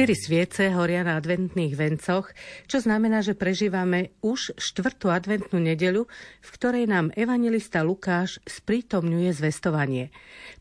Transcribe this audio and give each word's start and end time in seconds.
Štyri 0.00 0.16
sviece 0.16 0.72
horia 0.72 1.04
na 1.04 1.20
adventných 1.20 1.76
vencoch, 1.76 2.32
čo 2.64 2.80
znamená, 2.80 3.20
že 3.20 3.36
prežívame 3.36 4.16
už 4.24 4.56
štvrtú 4.56 5.12
adventnú 5.12 5.60
nedeľu, 5.60 6.08
v 6.40 6.48
ktorej 6.56 6.88
nám 6.88 7.12
evangelista 7.12 7.84
Lukáš 7.84 8.40
sprítomňuje 8.48 9.28
zvestovanie. 9.36 10.08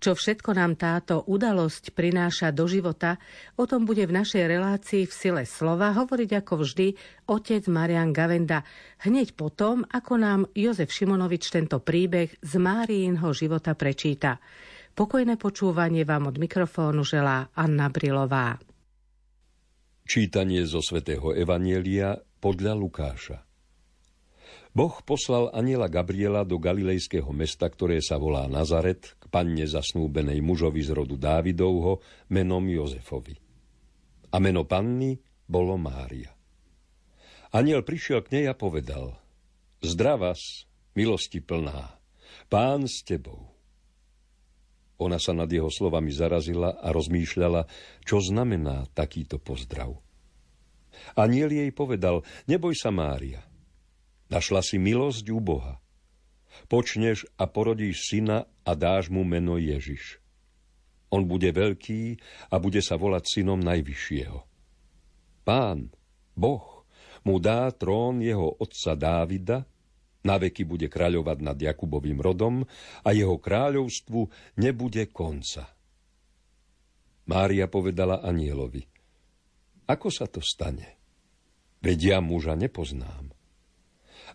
Čo 0.04 0.20
všetko 0.20 0.60
nám 0.60 0.76
táto 0.76 1.24
udalosť 1.24 1.96
prináša 1.96 2.52
do 2.52 2.68
života, 2.68 3.16
o 3.56 3.64
tom 3.64 3.88
bude 3.88 4.04
v 4.04 4.20
našej 4.20 4.44
relácii 4.44 5.08
v 5.08 5.14
sile 5.16 5.44
slova 5.48 5.96
hovoriť 5.96 6.44
ako 6.44 6.54
vždy 6.60 6.88
otec 7.32 7.64
Marian 7.72 8.12
Gavenda, 8.12 8.68
hneď 9.08 9.40
potom, 9.40 9.88
ako 9.88 10.20
nám 10.20 10.52
Jozef 10.52 10.92
Šimonovič 10.92 11.48
tento 11.48 11.80
príbeh 11.80 12.28
z 12.44 12.60
Máriinho 12.60 13.32
života 13.32 13.72
prečíta. 13.72 14.36
Pokojné 15.00 15.40
počúvanie 15.40 16.04
vám 16.04 16.28
od 16.28 16.36
mikrofónu 16.36 17.08
želá 17.08 17.48
Anna 17.56 17.88
Brilová. 17.88 18.69
Čítanie 20.10 20.66
zo 20.66 20.82
svätého 20.82 21.38
Evanielia 21.38 22.18
podľa 22.42 22.74
Lukáša. 22.74 23.46
Boh 24.74 24.98
poslal 25.06 25.54
aniela 25.54 25.86
Gabriela 25.86 26.42
do 26.42 26.58
galilejského 26.58 27.30
mesta, 27.30 27.70
ktoré 27.70 28.02
sa 28.02 28.18
volá 28.18 28.50
Nazaret, 28.50 29.14
k 29.22 29.30
panne 29.30 29.62
zasnúbenej 29.70 30.42
mužovi 30.42 30.82
z 30.82 30.98
rodu 30.98 31.14
Dávidovho 31.14 32.02
menom 32.34 32.66
Jozefovi. 32.66 33.38
A 34.34 34.42
meno 34.42 34.66
panny 34.66 35.14
bolo 35.46 35.78
Mária. 35.78 36.34
Aniel 37.54 37.86
prišiel 37.86 38.26
k 38.26 38.34
nej 38.34 38.46
a 38.50 38.58
povedal, 38.58 39.14
Zdravas, 39.86 40.66
milosti 40.98 41.38
plná, 41.38 42.02
pán 42.50 42.90
s 42.90 43.06
tebou. 43.06 43.49
Ona 45.00 45.16
sa 45.16 45.32
nad 45.32 45.48
jeho 45.48 45.72
slovami 45.72 46.12
zarazila 46.12 46.76
a 46.76 46.92
rozmýšľala, 46.92 47.66
čo 48.04 48.20
znamená 48.20 48.84
takýto 48.92 49.40
pozdrav. 49.40 49.96
Aniel 51.16 51.56
jej 51.56 51.72
povedal, 51.72 52.28
neboj 52.52 52.76
sa 52.76 52.92
Mária, 52.92 53.40
našla 54.28 54.60
si 54.60 54.76
milosť 54.76 55.26
u 55.32 55.40
Boha. 55.40 55.80
Počneš 56.68 57.24
a 57.40 57.48
porodíš 57.48 58.12
syna 58.12 58.44
a 58.68 58.72
dáš 58.76 59.08
mu 59.08 59.24
meno 59.24 59.56
Ježiš. 59.56 60.20
On 61.10 61.24
bude 61.26 61.50
veľký 61.50 62.20
a 62.52 62.60
bude 62.60 62.84
sa 62.84 63.00
volať 63.00 63.40
synom 63.40 63.58
Najvyššieho. 63.64 64.40
Pán, 65.48 65.90
Boh, 66.38 66.86
mu 67.26 67.42
dá 67.42 67.72
trón 67.74 68.22
jeho 68.22 68.54
otca 68.60 68.94
Dávida 68.94 69.66
na 70.24 70.36
veky 70.36 70.68
bude 70.68 70.88
kráľovať 70.92 71.38
nad 71.40 71.56
Jakubovým 71.56 72.20
rodom 72.20 72.68
a 73.04 73.10
jeho 73.16 73.40
kráľovstvu 73.40 74.20
nebude 74.60 75.08
konca. 75.12 75.72
Mária 77.30 77.70
povedala 77.70 78.26
anielovi, 78.26 78.84
ako 79.88 80.08
sa 80.10 80.26
to 80.30 80.42
stane? 80.44 80.98
Veď 81.80 82.18
ja 82.18 82.18
muža 82.20 82.60
nepoznám. 82.60 83.32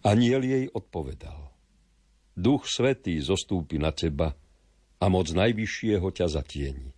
Aniel 0.03 0.43
jej 0.43 0.67
odpovedal, 0.73 1.53
Duch 2.35 2.67
Svetý 2.67 3.21
zostúpi 3.23 3.79
na 3.79 3.95
teba 3.95 4.35
a 4.99 5.07
moc 5.07 5.29
Najvyššieho 5.31 6.09
ťa 6.11 6.27
zatieni. 6.27 6.91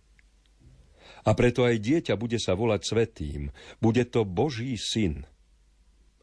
A 1.27 1.35
preto 1.35 1.67
aj 1.67 1.83
dieťa 1.83 2.15
bude 2.15 2.39
sa 2.39 2.55
volať 2.55 2.81
Svetým, 2.87 3.51
bude 3.83 4.07
to 4.07 4.23
Boží 4.23 4.79
syn– 4.79 5.27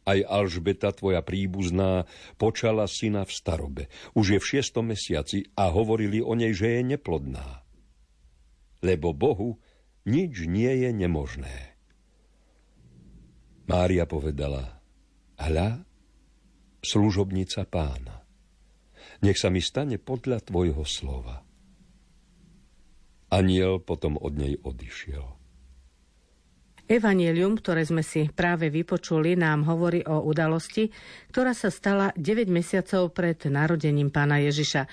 aj 0.05 0.21
Alžbeta, 0.25 0.93
tvoja 0.93 1.25
príbuzná, 1.25 2.05
počala 2.37 2.85
syna 2.85 3.25
v 3.25 3.33
starobe. 3.33 3.85
Už 4.13 4.37
je 4.37 4.39
v 4.41 4.49
šiestom 4.57 4.93
mesiaci 4.93 5.49
a 5.57 5.73
hovorili 5.73 6.21
o 6.21 6.37
nej, 6.37 6.53
že 6.53 6.81
je 6.81 6.97
neplodná. 6.97 7.65
Lebo 8.85 9.17
Bohu 9.17 9.57
nič 10.05 10.45
nie 10.45 10.71
je 10.85 10.91
nemožné. 10.93 11.77
Mária 13.65 14.05
povedala, 14.05 14.85
hľa, 15.41 15.89
služobnica 16.85 17.65
pána, 17.65 18.21
nech 19.25 19.41
sa 19.41 19.49
mi 19.49 19.65
stane 19.65 19.97
podľa 19.97 20.45
tvojho 20.45 20.85
slova. 20.85 21.41
Aniel 23.33 23.81
potom 23.81 24.21
od 24.21 24.37
nej 24.37 24.61
odišiel. 24.61 25.44
Evangelium, 26.85 27.57
ktoré 27.57 27.81
sme 27.89 28.05
si 28.05 28.29
práve 28.29 28.69
vypočuli, 28.69 29.41
nám 29.41 29.65
hovorí 29.65 30.05
o 30.05 30.21
udalosti, 30.29 30.93
ktorá 31.33 31.57
sa 31.57 31.73
stala 31.73 32.13
9 32.13 32.45
mesiacov 32.53 33.09
pred 33.17 33.41
narodením 33.49 34.13
pána 34.13 34.45
Ježiša. 34.45 34.85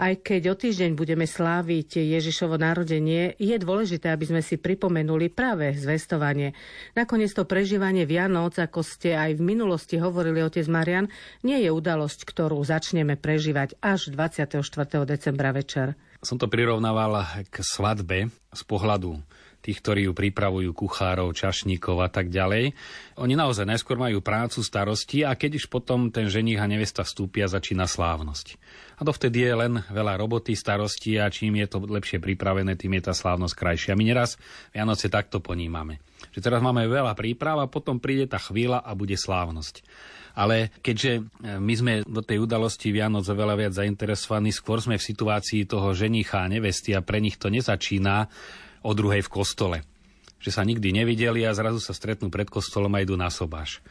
Aj 0.00 0.16
keď 0.16 0.52
o 0.52 0.54
týždeň 0.56 0.96
budeme 0.96 1.28
sláviť 1.28 2.00
Ježišovo 2.00 2.56
narodenie, 2.56 3.36
je 3.36 3.52
dôležité, 3.60 4.08
aby 4.08 4.32
sme 4.32 4.40
si 4.40 4.56
pripomenuli 4.56 5.28
práve 5.28 5.76
zvestovanie. 5.76 6.56
Nakoniec 6.96 7.36
to 7.36 7.44
prežívanie 7.44 8.08
Vianoc, 8.08 8.56
ako 8.56 8.80
ste 8.80 9.12
aj 9.12 9.36
v 9.36 9.44
minulosti 9.44 10.00
hovorili, 10.00 10.40
otec 10.40 10.64
Marian, 10.72 11.12
nie 11.44 11.60
je 11.60 11.68
udalosť, 11.68 12.24
ktorú 12.24 12.60
začneme 12.64 13.20
prežívať 13.20 13.76
až 13.84 14.08
24. 14.12 14.64
decembra 15.04 15.52
večer. 15.52 15.96
Som 16.24 16.40
to 16.40 16.48
prirovnával 16.48 17.44
k 17.52 17.60
svadbe 17.60 18.32
z 18.32 18.62
pohľadu 18.64 19.20
tých, 19.60 19.78
ktorí 19.84 20.08
ju 20.08 20.12
pripravujú, 20.16 20.72
kuchárov, 20.72 21.36
čašníkov 21.36 22.00
a 22.00 22.08
tak 22.08 22.32
ďalej. 22.32 22.72
Oni 23.20 23.34
naozaj 23.36 23.68
najskôr 23.68 24.00
majú 24.00 24.24
prácu, 24.24 24.64
starosti 24.64 25.22
a 25.24 25.36
keď 25.36 25.60
už 25.60 25.68
potom 25.68 26.08
ten 26.08 26.32
ženich 26.32 26.60
a 26.60 26.68
nevesta 26.68 27.04
vstúpia, 27.04 27.48
začína 27.48 27.84
slávnosť. 27.84 28.56
A 29.00 29.04
dovtedy 29.04 29.44
je 29.44 29.54
len 29.56 29.72
veľa 29.88 30.20
roboty, 30.20 30.52
starosti 30.52 31.16
a 31.16 31.32
čím 31.32 31.60
je 31.60 31.68
to 31.72 31.80
lepšie 31.80 32.20
pripravené, 32.20 32.76
tým 32.76 33.00
je 33.00 33.08
tá 33.08 33.16
slávnosť 33.16 33.54
krajšia. 33.56 33.96
My 33.96 34.04
neraz 34.04 34.36
Vianoce 34.76 35.08
takto 35.08 35.40
ponímame. 35.40 36.04
Že 36.36 36.40
teraz 36.44 36.60
máme 36.60 36.84
veľa 36.84 37.16
príprav 37.16 37.64
a 37.64 37.70
potom 37.70 37.96
príde 37.96 38.28
tá 38.28 38.36
chvíľa 38.36 38.84
a 38.84 38.92
bude 38.92 39.16
slávnosť. 39.16 39.84
Ale 40.36 40.70
keďže 40.84 41.12
e, 41.16 41.22
my 41.58 41.74
sme 41.74 41.92
do 42.06 42.22
tej 42.22 42.44
udalosti 42.44 42.94
Vianoc 42.94 43.26
veľa 43.26 43.56
viac 43.58 43.72
zainteresovaní, 43.74 44.54
skôr 44.54 44.78
sme 44.78 45.00
v 45.00 45.08
situácii 45.10 45.66
toho 45.66 45.90
ženicha 45.90 46.46
a 46.46 46.50
nevesty 46.50 46.94
a 46.94 47.02
pre 47.02 47.18
nich 47.18 47.40
to 47.40 47.50
nezačína 47.50 48.30
o 48.80 48.90
druhej 48.92 49.24
v 49.24 49.32
kostole. 49.32 49.78
Že 50.40 50.50
sa 50.56 50.62
nikdy 50.64 50.92
nevideli 50.96 51.44
a 51.44 51.52
zrazu 51.52 51.80
sa 51.80 51.92
stretnú 51.92 52.32
pred 52.32 52.48
kostolom 52.48 52.92
a 52.96 53.02
idú 53.04 53.14
na 53.16 53.28
sobáš. 53.28 53.84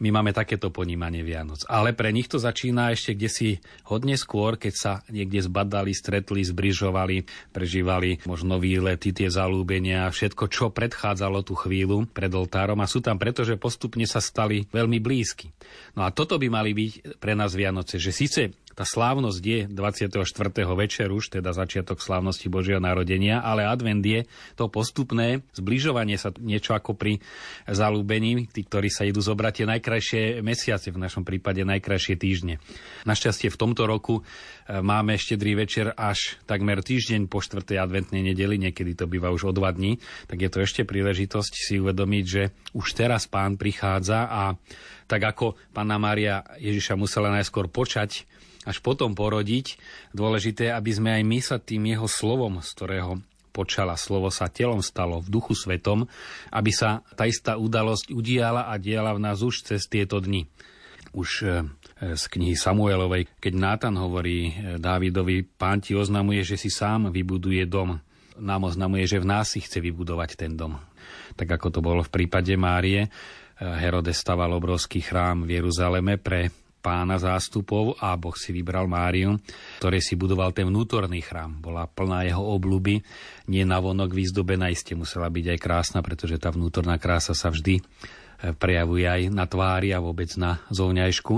My 0.00 0.08
máme 0.08 0.32
takéto 0.32 0.72
ponímanie 0.72 1.20
Vianoc. 1.20 1.60
Ale 1.68 1.92
pre 1.92 2.08
nich 2.08 2.24
to 2.24 2.40
začína 2.40 2.88
ešte 2.88 3.12
kde 3.12 3.28
si 3.28 3.48
hodne 3.84 4.16
skôr, 4.16 4.56
keď 4.56 4.72
sa 4.72 4.92
niekde 5.12 5.44
zbadali, 5.44 5.92
stretli, 5.92 6.40
zbrižovali, 6.40 7.28
prežívali 7.52 8.24
možno 8.24 8.56
výlety, 8.56 9.12
tie 9.12 9.28
zalúbenia, 9.28 10.08
všetko, 10.08 10.48
čo 10.48 10.72
predchádzalo 10.72 11.44
tú 11.44 11.52
chvíľu 11.52 12.08
pred 12.08 12.32
oltárom 12.32 12.80
a 12.80 12.88
sú 12.88 13.04
tam 13.04 13.20
preto, 13.20 13.44
že 13.44 13.60
postupne 13.60 14.08
sa 14.08 14.24
stali 14.24 14.64
veľmi 14.72 15.04
blízky. 15.04 15.52
No 15.92 16.08
a 16.08 16.16
toto 16.16 16.40
by 16.40 16.48
mali 16.48 16.72
byť 16.72 17.20
pre 17.20 17.36
nás 17.36 17.52
Vianoce, 17.52 18.00
že 18.00 18.16
síce 18.16 18.56
tá 18.74 18.86
slávnosť 18.86 19.42
je 19.42 19.60
24. 19.66 20.14
večer 20.78 21.08
už, 21.10 21.40
teda 21.40 21.50
začiatok 21.50 21.98
slávnosti 21.98 22.46
Božieho 22.46 22.78
narodenia, 22.78 23.42
ale 23.42 23.66
advent 23.66 24.00
je 24.00 24.24
to 24.54 24.70
postupné 24.70 25.42
zbližovanie 25.52 26.16
sa 26.16 26.30
niečo 26.38 26.72
ako 26.72 26.94
pri 26.94 27.18
zalúbení, 27.66 28.46
tí, 28.50 28.62
ktorí 28.64 28.88
sa 28.88 29.04
idú 29.04 29.18
zobrať 29.20 29.52
tie 29.62 29.66
najkrajšie 29.66 30.22
mesiace, 30.40 30.94
v 30.94 31.02
našom 31.02 31.26
prípade 31.26 31.66
najkrajšie 31.66 32.14
týždne. 32.16 32.62
Našťastie 33.04 33.50
v 33.50 33.60
tomto 33.60 33.84
roku 33.84 34.20
e, 34.20 34.22
máme 34.80 35.18
štedrý 35.18 35.58
večer 35.58 35.92
až 35.92 36.38
takmer 36.46 36.80
týždeň 36.80 37.26
po 37.26 37.42
4. 37.42 37.76
adventnej 37.76 38.22
nedeli, 38.22 38.56
niekedy 38.56 38.94
to 38.94 39.10
býva 39.10 39.34
už 39.34 39.50
o 39.50 39.52
dva 39.52 39.74
dní, 39.74 39.98
tak 40.30 40.40
je 40.40 40.50
to 40.50 40.62
ešte 40.62 40.82
príležitosť 40.86 41.52
si 41.52 41.82
uvedomiť, 41.82 42.24
že 42.24 42.42
už 42.72 42.86
teraz 42.94 43.26
pán 43.26 43.58
prichádza 43.58 44.30
a 44.30 44.42
tak 45.10 45.26
ako 45.26 45.58
Panna 45.74 45.98
Mária 45.98 46.46
Ježiša 46.62 46.94
musela 46.94 47.34
najskôr 47.34 47.66
počať 47.66 48.30
až 48.68 48.84
potom 48.84 49.16
porodiť. 49.16 49.80
Dôležité, 50.12 50.72
aby 50.72 50.90
sme 50.92 51.10
aj 51.16 51.22
my 51.24 51.38
sa 51.40 51.56
tým 51.56 51.88
jeho 51.88 52.08
slovom, 52.08 52.60
z 52.60 52.68
ktorého 52.76 53.20
počala, 53.50 53.98
slovo 53.98 54.30
sa 54.30 54.46
telom 54.46 54.80
stalo 54.80 55.18
v 55.18 55.28
duchu 55.28 55.58
svetom, 55.58 56.06
aby 56.54 56.70
sa 56.70 57.02
tá 57.18 57.26
istá 57.26 57.58
udalosť 57.58 58.14
udiala 58.14 58.70
a 58.70 58.78
diala 58.78 59.12
v 59.16 59.22
nás 59.26 59.42
už 59.42 59.66
cez 59.66 59.90
tieto 59.90 60.22
dni. 60.22 60.46
Už 61.10 61.30
e, 61.42 61.66
z 62.14 62.24
knihy 62.30 62.54
Samuelovej, 62.54 63.26
keď 63.42 63.52
Nátan 63.58 63.98
hovorí 63.98 64.54
e, 64.54 64.78
Dávidovi, 64.78 65.42
pán 65.42 65.82
ti 65.82 65.98
oznamuje, 65.98 66.46
že 66.46 66.54
si 66.54 66.70
sám 66.70 67.10
vybuduje 67.10 67.66
dom. 67.66 67.98
Nám 68.38 68.70
oznamuje, 68.70 69.10
že 69.10 69.18
v 69.18 69.26
nás 69.26 69.50
si 69.50 69.58
chce 69.58 69.82
vybudovať 69.82 70.38
ten 70.38 70.54
dom. 70.54 70.78
Tak 71.34 71.50
ako 71.50 71.68
to 71.74 71.80
bolo 71.82 72.06
v 72.06 72.14
prípade 72.14 72.54
Márie, 72.54 73.02
e, 73.02 73.08
Herodes 73.58 74.22
staval 74.22 74.54
obrovský 74.54 75.02
chrám 75.02 75.42
v 75.42 75.58
Jeruzaleme 75.58 76.14
pre 76.14 76.54
pána 76.80 77.20
zástupov 77.20 78.00
a 78.00 78.16
Boh 78.16 78.32
si 78.34 78.50
vybral 78.56 78.88
Máriu, 78.88 79.36
ktorý 79.78 80.00
si 80.00 80.16
budoval 80.16 80.56
ten 80.56 80.66
vnútorný 80.66 81.20
chrám. 81.20 81.60
Bola 81.60 81.84
plná 81.84 82.24
jeho 82.24 82.40
obľuby, 82.40 83.04
nie 83.52 83.64
vonok 83.68 84.10
vyzdobená, 84.10 84.72
iste 84.72 84.96
musela 84.96 85.28
byť 85.28 85.56
aj 85.56 85.58
krásna, 85.60 86.00
pretože 86.00 86.40
tá 86.40 86.48
vnútorná 86.48 86.96
krása 86.96 87.36
sa 87.36 87.52
vždy 87.52 87.78
e, 87.78 87.82
prejavuje 88.56 89.04
aj 89.04 89.28
na 89.28 89.44
tvári 89.44 89.92
a 89.92 90.00
vôbec 90.00 90.32
na 90.40 90.64
zovňajšku, 90.72 91.34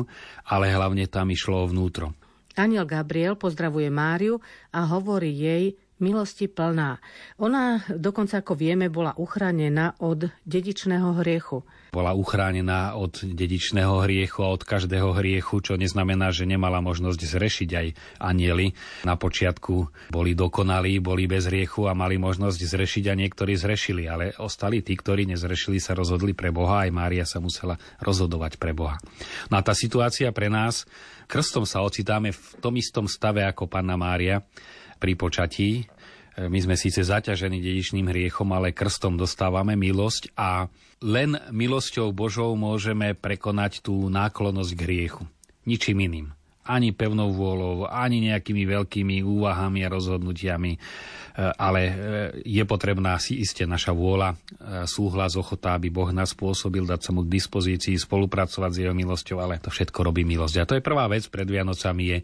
ale 0.47 0.71
hlavne 0.71 1.11
tam 1.11 1.29
išlo 1.29 1.67
o 1.67 1.71
vnútro. 1.71 2.15
Aniel 2.55 2.87
Gabriel 2.87 3.35
pozdravuje 3.35 3.91
Máriu 3.91 4.39
a 4.71 4.87
hovorí 4.87 5.33
jej, 5.35 5.75
milosti 6.03 6.51
plná. 6.51 6.99
Ona 7.39 7.87
dokonca, 7.87 8.43
ako 8.43 8.59
vieme, 8.59 8.91
bola 8.91 9.15
uchránená 9.15 9.95
od 10.03 10.27
dedičného 10.43 11.23
hriechu 11.23 11.63
bola 11.93 12.17
uchránená 12.17 12.97
od 12.97 13.21
dedičného 13.21 14.09
hriechu 14.09 14.41
a 14.41 14.57
od 14.57 14.65
každého 14.65 15.13
hriechu, 15.13 15.61
čo 15.61 15.77
neznamená, 15.77 16.33
že 16.33 16.49
nemala 16.49 16.81
možnosť 16.81 17.21
zrešiť 17.21 17.71
aj 17.77 17.87
anieli. 18.17 18.73
Na 19.05 19.21
počiatku 19.21 20.09
boli 20.09 20.33
dokonalí, 20.33 21.05
boli 21.05 21.29
bez 21.29 21.53
hriechu 21.53 21.85
a 21.85 21.93
mali 21.93 22.17
možnosť 22.17 22.57
zrešiť 22.57 23.05
a 23.13 23.15
niektorí 23.21 23.61
zrešili, 23.61 24.09
ale 24.09 24.33
ostali 24.41 24.81
tí, 24.81 24.97
ktorí 24.97 25.29
nezrešili, 25.29 25.77
sa 25.77 25.93
rozhodli 25.93 26.33
pre 26.33 26.49
Boha, 26.49 26.89
aj 26.89 26.97
Mária 26.97 27.29
sa 27.29 27.45
musela 27.45 27.77
rozhodovať 28.01 28.57
pre 28.57 28.73
Boha. 28.73 28.97
No 29.53 29.61
a 29.61 29.63
tá 29.63 29.77
situácia 29.77 30.33
pre 30.33 30.49
nás, 30.49 30.89
krstom 31.29 31.69
sa 31.69 31.85
ocitáme 31.85 32.33
v 32.33 32.41
tom 32.65 32.73
istom 32.81 33.05
stave 33.05 33.45
ako 33.45 33.69
Panna 33.69 34.01
Mária 34.01 34.41
pri 34.97 35.13
počatí, 35.13 35.92
my 36.39 36.59
sme 36.65 36.81
síce 36.81 37.05
zaťažení 37.05 37.61
dedičným 37.61 38.09
hriechom, 38.09 38.49
ale 38.57 38.73
krstom 38.73 39.21
dostávame 39.21 39.77
milosť 39.77 40.33
a 40.33 40.73
len 41.05 41.37
milosťou 41.53 42.15
Božou 42.17 42.57
môžeme 42.57 43.13
prekonať 43.13 43.85
tú 43.85 44.09
náklonosť 44.09 44.73
k 44.73 44.81
hriechu. 44.89 45.23
Ničím 45.69 45.99
iným. 46.09 46.27
Ani 46.63 46.95
pevnou 46.95 47.35
vôľou, 47.35 47.91
ani 47.91 48.31
nejakými 48.31 48.63
veľkými 48.71 49.27
úvahami 49.27 49.83
a 49.83 49.91
rozhodnutiami, 49.91 50.73
e, 50.75 50.79
ale 51.59 51.81
e, 51.83 51.95
je 52.47 52.63
potrebná 52.63 53.19
si 53.19 53.43
iste 53.43 53.67
naša 53.67 53.91
vôľa, 53.91 54.31
e, 54.31 54.37
súhlas, 54.87 55.35
ochota, 55.35 55.75
aby 55.75 55.91
Boh 55.91 56.15
nás 56.15 56.31
spôsobil, 56.31 56.87
dať 56.87 57.01
sa 57.03 57.11
mu 57.11 57.27
k 57.27 57.35
dispozícii, 57.35 57.99
spolupracovať 57.99 58.71
s 58.71 58.79
jeho 58.79 58.95
milosťou, 58.95 59.43
ale 59.43 59.59
to 59.59 59.75
všetko 59.75 60.07
robí 60.07 60.23
milosť. 60.23 60.55
A 60.63 60.69
to 60.71 60.79
je 60.79 60.87
prvá 60.87 61.11
vec 61.11 61.27
pred 61.27 61.51
Vianocami, 61.51 62.03
je 62.07 62.19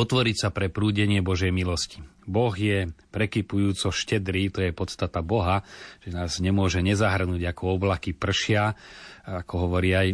otvoriť 0.00 0.36
sa 0.40 0.48
pre 0.48 0.72
prúdenie 0.72 1.20
Božej 1.20 1.52
milosti. 1.52 2.00
Boh 2.24 2.54
je 2.54 2.88
prekypujúco 3.12 3.92
štedrý, 3.92 4.48
to 4.48 4.64
je 4.64 4.72
podstata 4.72 5.20
Boha, 5.20 5.66
že 6.00 6.14
nás 6.14 6.40
nemôže 6.40 6.80
nezahrnúť 6.80 7.44
ako 7.50 7.76
oblaky 7.76 8.14
pršia, 8.14 8.72
ako 9.26 9.68
hovorí 9.68 9.90
aj 9.92 10.08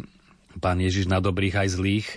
pán 0.59 0.81
Ježiš 0.81 1.07
na 1.07 1.23
dobrých 1.23 1.65
aj 1.65 1.69
zlých, 1.79 2.09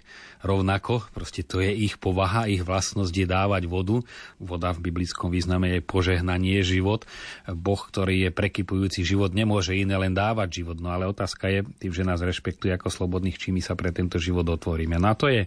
rovnako, 0.42 1.06
proste 1.14 1.42
to 1.46 1.62
je 1.62 1.72
ich 1.72 1.98
povaha, 1.98 2.50
ich 2.50 2.66
vlastnosť 2.66 3.14
je 3.14 3.28
dávať 3.30 3.64
vodu. 3.70 4.02
Voda 4.42 4.74
v 4.74 4.92
biblickom 4.92 5.30
význame 5.30 5.78
je 5.78 5.82
požehnanie, 5.82 6.62
život. 6.62 7.06
Boh, 7.48 7.82
ktorý 7.82 8.28
je 8.28 8.32
prekypujúci 8.34 9.06
život, 9.06 9.34
nemôže 9.34 9.78
iné 9.78 9.98
len 9.98 10.14
dávať 10.14 10.62
život. 10.62 10.78
No 10.82 10.94
ale 10.94 11.10
otázka 11.10 11.50
je, 11.50 11.66
tým, 11.78 11.94
že 11.94 12.06
nás 12.06 12.22
rešpektuje 12.22 12.74
ako 12.76 12.90
slobodných, 12.90 13.38
či 13.38 13.54
my 13.54 13.62
sa 13.62 13.78
pre 13.78 13.94
tento 13.94 14.18
život 14.18 14.46
otvoríme. 14.46 14.98
No 14.98 15.14
to 15.14 15.30
je 15.30 15.46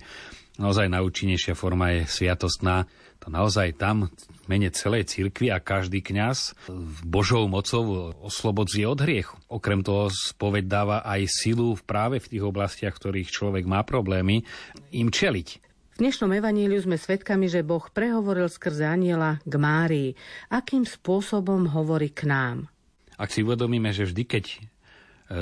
naozaj 0.58 0.86
najúčinnejšia 0.90 1.54
forma 1.58 1.94
je 1.96 2.00
sviatostná. 2.06 2.86
To 3.24 3.32
naozaj 3.32 3.80
tam 3.80 4.12
v 4.12 4.46
mene 4.52 4.68
celej 4.68 5.08
cirkvi 5.08 5.48
a 5.48 5.56
každý 5.56 6.04
kňaz 6.04 6.52
Božou 7.00 7.48
mocou 7.48 8.12
oslobodzie 8.20 8.84
od 8.84 9.00
hriechu. 9.00 9.40
Okrem 9.48 9.80
toho 9.80 10.12
spoveď 10.12 10.64
dáva 10.68 10.98
aj 11.00 11.24
silu 11.32 11.72
v 11.72 11.82
práve 11.88 12.20
v 12.20 12.28
tých 12.36 12.44
oblastiach, 12.44 12.92
v 12.94 13.00
ktorých 13.00 13.32
človek 13.32 13.64
má 13.64 13.80
problémy, 13.80 14.44
im 14.92 15.08
čeliť. 15.08 15.48
V 15.94 16.02
dnešnom 16.02 16.34
evaníliu 16.34 16.82
sme 16.82 16.98
svedkami, 16.98 17.46
že 17.46 17.62
Boh 17.62 17.86
prehovoril 17.86 18.50
skrze 18.50 18.82
aniela 18.82 19.38
k 19.46 19.54
Márii. 19.56 20.10
Akým 20.50 20.82
spôsobom 20.82 21.70
hovorí 21.70 22.10
k 22.10 22.26
nám? 22.26 22.66
Ak 23.14 23.30
si 23.30 23.46
uvedomíme, 23.46 23.94
že 23.94 24.10
vždy, 24.10 24.22
keď 24.26 24.44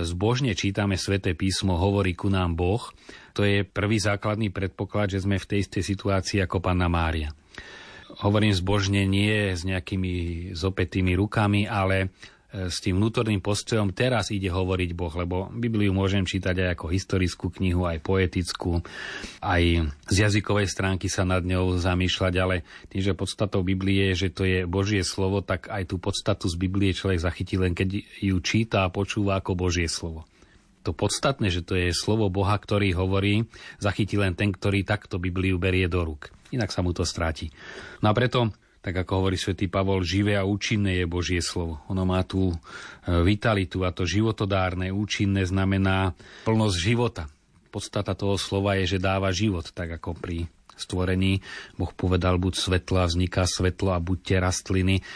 zbožne 0.00 0.56
čítame 0.56 0.96
sväté 0.96 1.36
písmo, 1.36 1.76
hovorí 1.76 2.16
ku 2.16 2.32
nám 2.32 2.56
Boh, 2.56 2.80
to 3.36 3.44
je 3.44 3.64
prvý 3.64 4.00
základný 4.00 4.48
predpoklad, 4.48 5.12
že 5.12 5.24
sme 5.24 5.36
v 5.36 5.48
tej 5.48 5.58
istej 5.68 5.82
situácii 5.84 6.38
ako 6.44 6.64
Panna 6.64 6.88
Mária. 6.88 7.32
Hovorím 8.24 8.52
zbožne 8.52 9.08
nie 9.08 9.56
s 9.56 9.64
nejakými 9.64 10.52
zopetými 10.52 11.16
rukami, 11.16 11.64
ale 11.64 12.12
s 12.52 12.84
tým 12.84 13.00
vnútorným 13.00 13.40
postojom 13.40 13.96
teraz 13.96 14.28
ide 14.28 14.52
hovoriť 14.52 14.90
Boh, 14.92 15.12
lebo 15.16 15.48
Bibliu 15.48 15.96
môžem 15.96 16.28
čítať 16.28 16.52
aj 16.60 16.68
ako 16.76 16.86
historickú 16.92 17.46
knihu, 17.48 17.88
aj 17.88 18.04
poetickú, 18.04 18.84
aj 19.40 19.88
z 20.12 20.16
jazykovej 20.16 20.68
stránky 20.68 21.08
sa 21.08 21.24
nad 21.24 21.40
ňou 21.40 21.80
zamýšľať, 21.80 22.34
ale 22.36 22.68
tým, 22.92 23.00
že 23.00 23.16
podstatou 23.16 23.64
Biblie 23.64 24.12
je, 24.12 24.28
že 24.28 24.34
to 24.36 24.44
je 24.44 24.68
Božie 24.68 25.00
slovo, 25.00 25.40
tak 25.40 25.72
aj 25.72 25.88
tú 25.88 25.96
podstatu 25.96 26.44
z 26.52 26.60
Biblie 26.60 26.92
človek 26.92 27.24
zachytí 27.24 27.56
len 27.56 27.72
keď 27.72 28.04
ju 28.20 28.36
číta 28.44 28.84
a 28.84 28.92
počúva 28.92 29.40
ako 29.40 29.56
Božie 29.56 29.88
slovo 29.88 30.28
to 30.82 30.90
podstatné, 30.90 31.48
že 31.48 31.62
to 31.62 31.78
je 31.78 31.94
slovo 31.94 32.26
Boha, 32.26 32.58
ktorý 32.58 32.90
hovorí, 32.98 33.46
zachytí 33.78 34.18
len 34.18 34.34
ten, 34.34 34.50
ktorý 34.50 34.82
takto 34.82 35.22
Bibliu 35.22 35.54
berie 35.54 35.86
do 35.86 36.02
rúk. 36.02 36.34
Inak 36.50 36.74
sa 36.74 36.82
mu 36.82 36.90
to 36.90 37.06
stráti. 37.06 37.54
No 38.02 38.10
a 38.10 38.16
preto, 38.18 38.50
tak 38.82 39.06
ako 39.06 39.12
hovorí 39.22 39.38
svätý 39.38 39.70
Pavol, 39.70 40.02
živé 40.02 40.34
a 40.34 40.42
účinné 40.42 40.98
je 40.98 41.06
Božie 41.06 41.38
slovo. 41.38 41.78
Ono 41.86 42.02
má 42.02 42.26
tú 42.26 42.50
e, 42.50 42.56
vitalitu 43.22 43.86
a 43.86 43.94
to 43.94 44.02
životodárne, 44.02 44.90
účinné 44.90 45.46
znamená 45.46 46.18
plnosť 46.42 46.76
života. 46.82 47.30
Podstata 47.70 48.18
toho 48.18 48.34
slova 48.34 48.74
je, 48.82 48.98
že 48.98 48.98
dáva 48.98 49.30
život, 49.30 49.70
tak 49.70 50.02
ako 50.02 50.18
pri 50.18 50.50
stvorení. 50.74 51.46
Boh 51.78 51.94
povedal, 51.94 52.42
buď 52.42 52.58
svetlo 52.58 53.06
a 53.06 53.08
vzniká 53.08 53.46
svetlo 53.46 53.94
a 53.94 54.02
buďte 54.02 54.42
rastliny. 54.42 55.06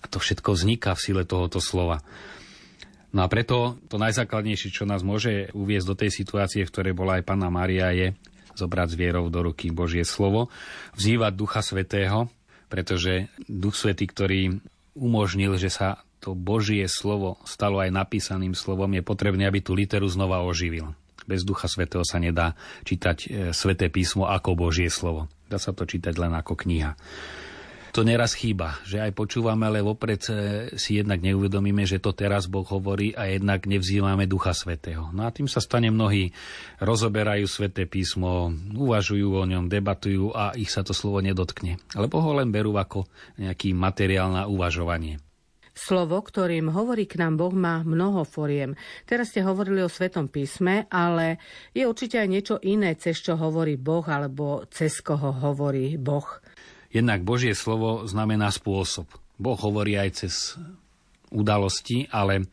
A 0.00 0.06
to 0.06 0.22
všetko 0.22 0.54
vzniká 0.54 0.94
v 0.94 1.02
sile 1.02 1.22
tohoto 1.26 1.58
slova. 1.58 2.06
No 3.10 3.26
a 3.26 3.32
preto 3.32 3.74
to 3.90 3.98
najzákladnejšie, 3.98 4.70
čo 4.70 4.86
nás 4.86 5.02
môže 5.02 5.50
uviezť 5.50 5.86
do 5.88 5.98
tej 5.98 6.10
situácie, 6.14 6.62
v 6.62 6.70
ktorej 6.70 6.94
bola 6.94 7.18
aj 7.18 7.26
Panna 7.26 7.50
Mária, 7.50 7.90
je 7.90 8.14
zobrať 8.54 8.88
s 8.94 8.96
vierou 8.96 9.26
do 9.28 9.50
ruky 9.50 9.74
Božie 9.74 10.06
slovo, 10.06 10.48
vzývať 10.96 11.32
Ducha 11.34 11.60
Svetého, 11.60 12.32
pretože 12.66 13.30
Duch 13.46 13.74
Svetý, 13.78 14.06
ktorý 14.10 14.58
umožnil, 14.96 15.58
že 15.60 15.70
sa 15.70 16.02
to 16.18 16.32
Božie 16.34 16.88
slovo 16.88 17.38
stalo 17.46 17.78
aj 17.78 17.92
napísaným 17.92 18.56
slovom, 18.56 18.90
je 18.96 19.02
potrebné, 19.04 19.46
aby 19.46 19.62
tú 19.62 19.76
literu 19.76 20.08
znova 20.08 20.42
oživil. 20.42 20.96
Bez 21.26 21.42
Ducha 21.42 21.66
Svetého 21.66 22.06
sa 22.06 22.22
nedá 22.22 22.54
čítať 22.86 23.16
e, 23.22 23.26
Sveté 23.50 23.90
písmo 23.90 24.30
ako 24.30 24.54
Božie 24.54 24.90
slovo. 24.90 25.26
Dá 25.46 25.58
sa 25.58 25.74
to 25.74 25.86
čítať 25.86 26.14
len 26.18 26.34
ako 26.34 26.54
kniha 26.54 26.94
to 27.96 28.04
neraz 28.04 28.36
chýba, 28.36 28.76
že 28.84 29.00
aj 29.00 29.16
počúvame, 29.16 29.64
ale 29.64 29.80
vopred 29.80 30.20
e, 30.28 30.32
si 30.76 31.00
jednak 31.00 31.24
neuvedomíme, 31.24 31.88
že 31.88 31.96
to 31.96 32.12
teraz 32.12 32.44
Boh 32.44 32.68
hovorí 32.68 33.16
a 33.16 33.24
jednak 33.24 33.64
nevzývame 33.64 34.28
Ducha 34.28 34.52
Svetého. 34.52 35.08
No 35.16 35.24
a 35.24 35.32
tým 35.32 35.48
sa 35.48 35.64
stane 35.64 35.88
mnohí, 35.88 36.28
rozoberajú 36.84 37.48
Sveté 37.48 37.88
písmo, 37.88 38.52
uvažujú 38.76 39.40
o 39.40 39.48
ňom, 39.48 39.72
debatujú 39.72 40.28
a 40.36 40.52
ich 40.60 40.68
sa 40.68 40.84
to 40.84 40.92
slovo 40.92 41.24
nedotkne. 41.24 41.80
Lebo 41.96 42.20
ho 42.20 42.36
len 42.36 42.52
berú 42.52 42.76
ako 42.76 43.08
nejaký 43.40 43.72
materiál 43.72 44.28
na 44.28 44.44
uvažovanie. 44.44 45.16
Slovo, 45.72 46.20
ktorým 46.20 46.72
hovorí 46.72 47.08
k 47.08 47.20
nám 47.20 47.40
Boh, 47.40 47.52
má 47.52 47.80
mnoho 47.80 48.24
foriem. 48.28 48.76
Teraz 49.04 49.32
ste 49.32 49.44
hovorili 49.44 49.84
o 49.84 49.92
Svetom 49.92 50.28
písme, 50.28 50.84
ale 50.92 51.40
je 51.72 51.84
určite 51.84 52.20
aj 52.20 52.28
niečo 52.28 52.56
iné, 52.60 52.96
cez 52.96 53.20
čo 53.20 53.36
hovorí 53.36 53.80
Boh, 53.80 54.04
alebo 54.04 54.64
cez 54.72 55.04
koho 55.04 55.32
hovorí 55.32 55.96
Boh. 56.00 56.44
Jednak 56.96 57.20
Božie 57.28 57.52
slovo 57.52 58.08
znamená 58.08 58.48
spôsob. 58.48 59.04
Boh 59.36 59.60
hovorí 59.60 60.00
aj 60.00 60.24
cez 60.24 60.56
udalosti, 61.28 62.08
ale 62.08 62.40
e, 62.40 62.44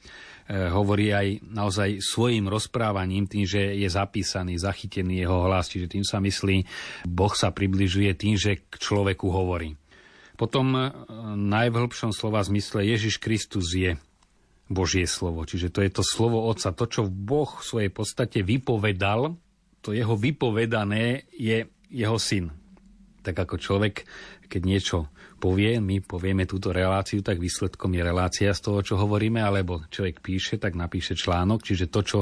hovorí 0.67 1.15
aj 1.15 1.47
naozaj 1.47 2.03
svojim 2.03 2.51
rozprávaním, 2.51 3.23
tým, 3.23 3.47
že 3.47 3.71
je 3.71 3.88
zapísaný, 3.88 4.59
zachytený 4.59 5.23
jeho 5.23 5.47
hlas, 5.47 5.71
čiže 5.71 5.95
tým 5.95 6.03
sa 6.03 6.19
myslí, 6.19 6.67
Boh 7.07 7.31
sa 7.31 7.55
približuje 7.55 8.12
tým, 8.19 8.35
že 8.35 8.59
k 8.67 8.75
človeku 8.75 9.31
hovorí. 9.31 9.79
Potom 10.35 10.75
e, 10.75 10.91
najvhlbšom 11.39 12.12
slova 12.12 12.43
zmysle 12.43 12.83
Ježiš 12.83 13.23
Kristus 13.23 13.71
je 13.71 13.95
Božie 14.67 15.07
slovo, 15.07 15.47
čiže 15.47 15.71
to 15.71 15.79
je 15.79 15.91
to 15.93 16.03
slovo 16.03 16.51
Otca, 16.51 16.75
to, 16.75 16.83
čo 16.91 17.07
Boh 17.07 17.47
v 17.47 17.63
svojej 17.63 17.91
podstate 17.95 18.43
vypovedal, 18.43 19.39
to 19.79 19.95
jeho 19.95 20.19
vypovedané 20.19 21.31
je 21.31 21.63
jeho 21.88 22.19
syn. 22.19 22.51
Tak 23.24 23.48
ako 23.48 23.56
človek 23.56 24.03
keď 24.53 24.62
niečo 24.70 25.10
povie, 25.42 25.82
my 25.82 26.06
povieme 26.06 26.46
túto 26.46 26.70
reláciu, 26.70 27.25
tak 27.25 27.42
výsledkom 27.42 27.89
je 27.98 28.06
relácia 28.06 28.53
z 28.53 28.62
toho, 28.62 28.86
čo 28.86 29.01
hovoríme, 29.01 29.42
alebo 29.42 29.82
človek 29.89 30.22
píše, 30.22 30.62
tak 30.62 30.77
napíše 30.77 31.18
článok, 31.18 31.65
čiže 31.65 31.89
to, 31.89 32.06
čo 32.06 32.20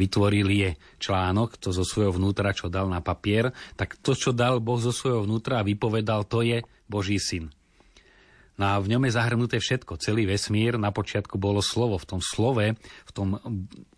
vytvoril 0.00 0.48
je 0.48 0.70
článok, 0.96 1.60
to 1.60 1.76
zo 1.76 1.84
svojho 1.84 2.16
vnútra, 2.16 2.56
čo 2.56 2.72
dal 2.72 2.88
na 2.88 3.04
papier, 3.04 3.52
tak 3.76 4.00
to, 4.00 4.16
čo 4.16 4.32
dal 4.32 4.64
Boh 4.64 4.80
zo 4.80 4.96
svojho 4.96 5.28
vnútra 5.28 5.60
a 5.60 5.66
vypovedal, 5.68 6.24
to 6.24 6.40
je 6.40 6.64
Boží 6.88 7.20
syn. 7.20 7.52
No 8.56 8.64
a 8.70 8.74
v 8.80 8.96
ňom 8.96 9.04
je 9.04 9.16
zahrnuté 9.18 9.56
všetko, 9.58 9.98
celý 9.98 10.30
vesmír. 10.30 10.78
Na 10.78 10.94
počiatku 10.94 11.42
bolo 11.42 11.58
slovo. 11.58 11.98
V 11.98 12.06
tom 12.06 12.22
slove, 12.22 12.78
v 12.78 13.10
tom 13.10 13.34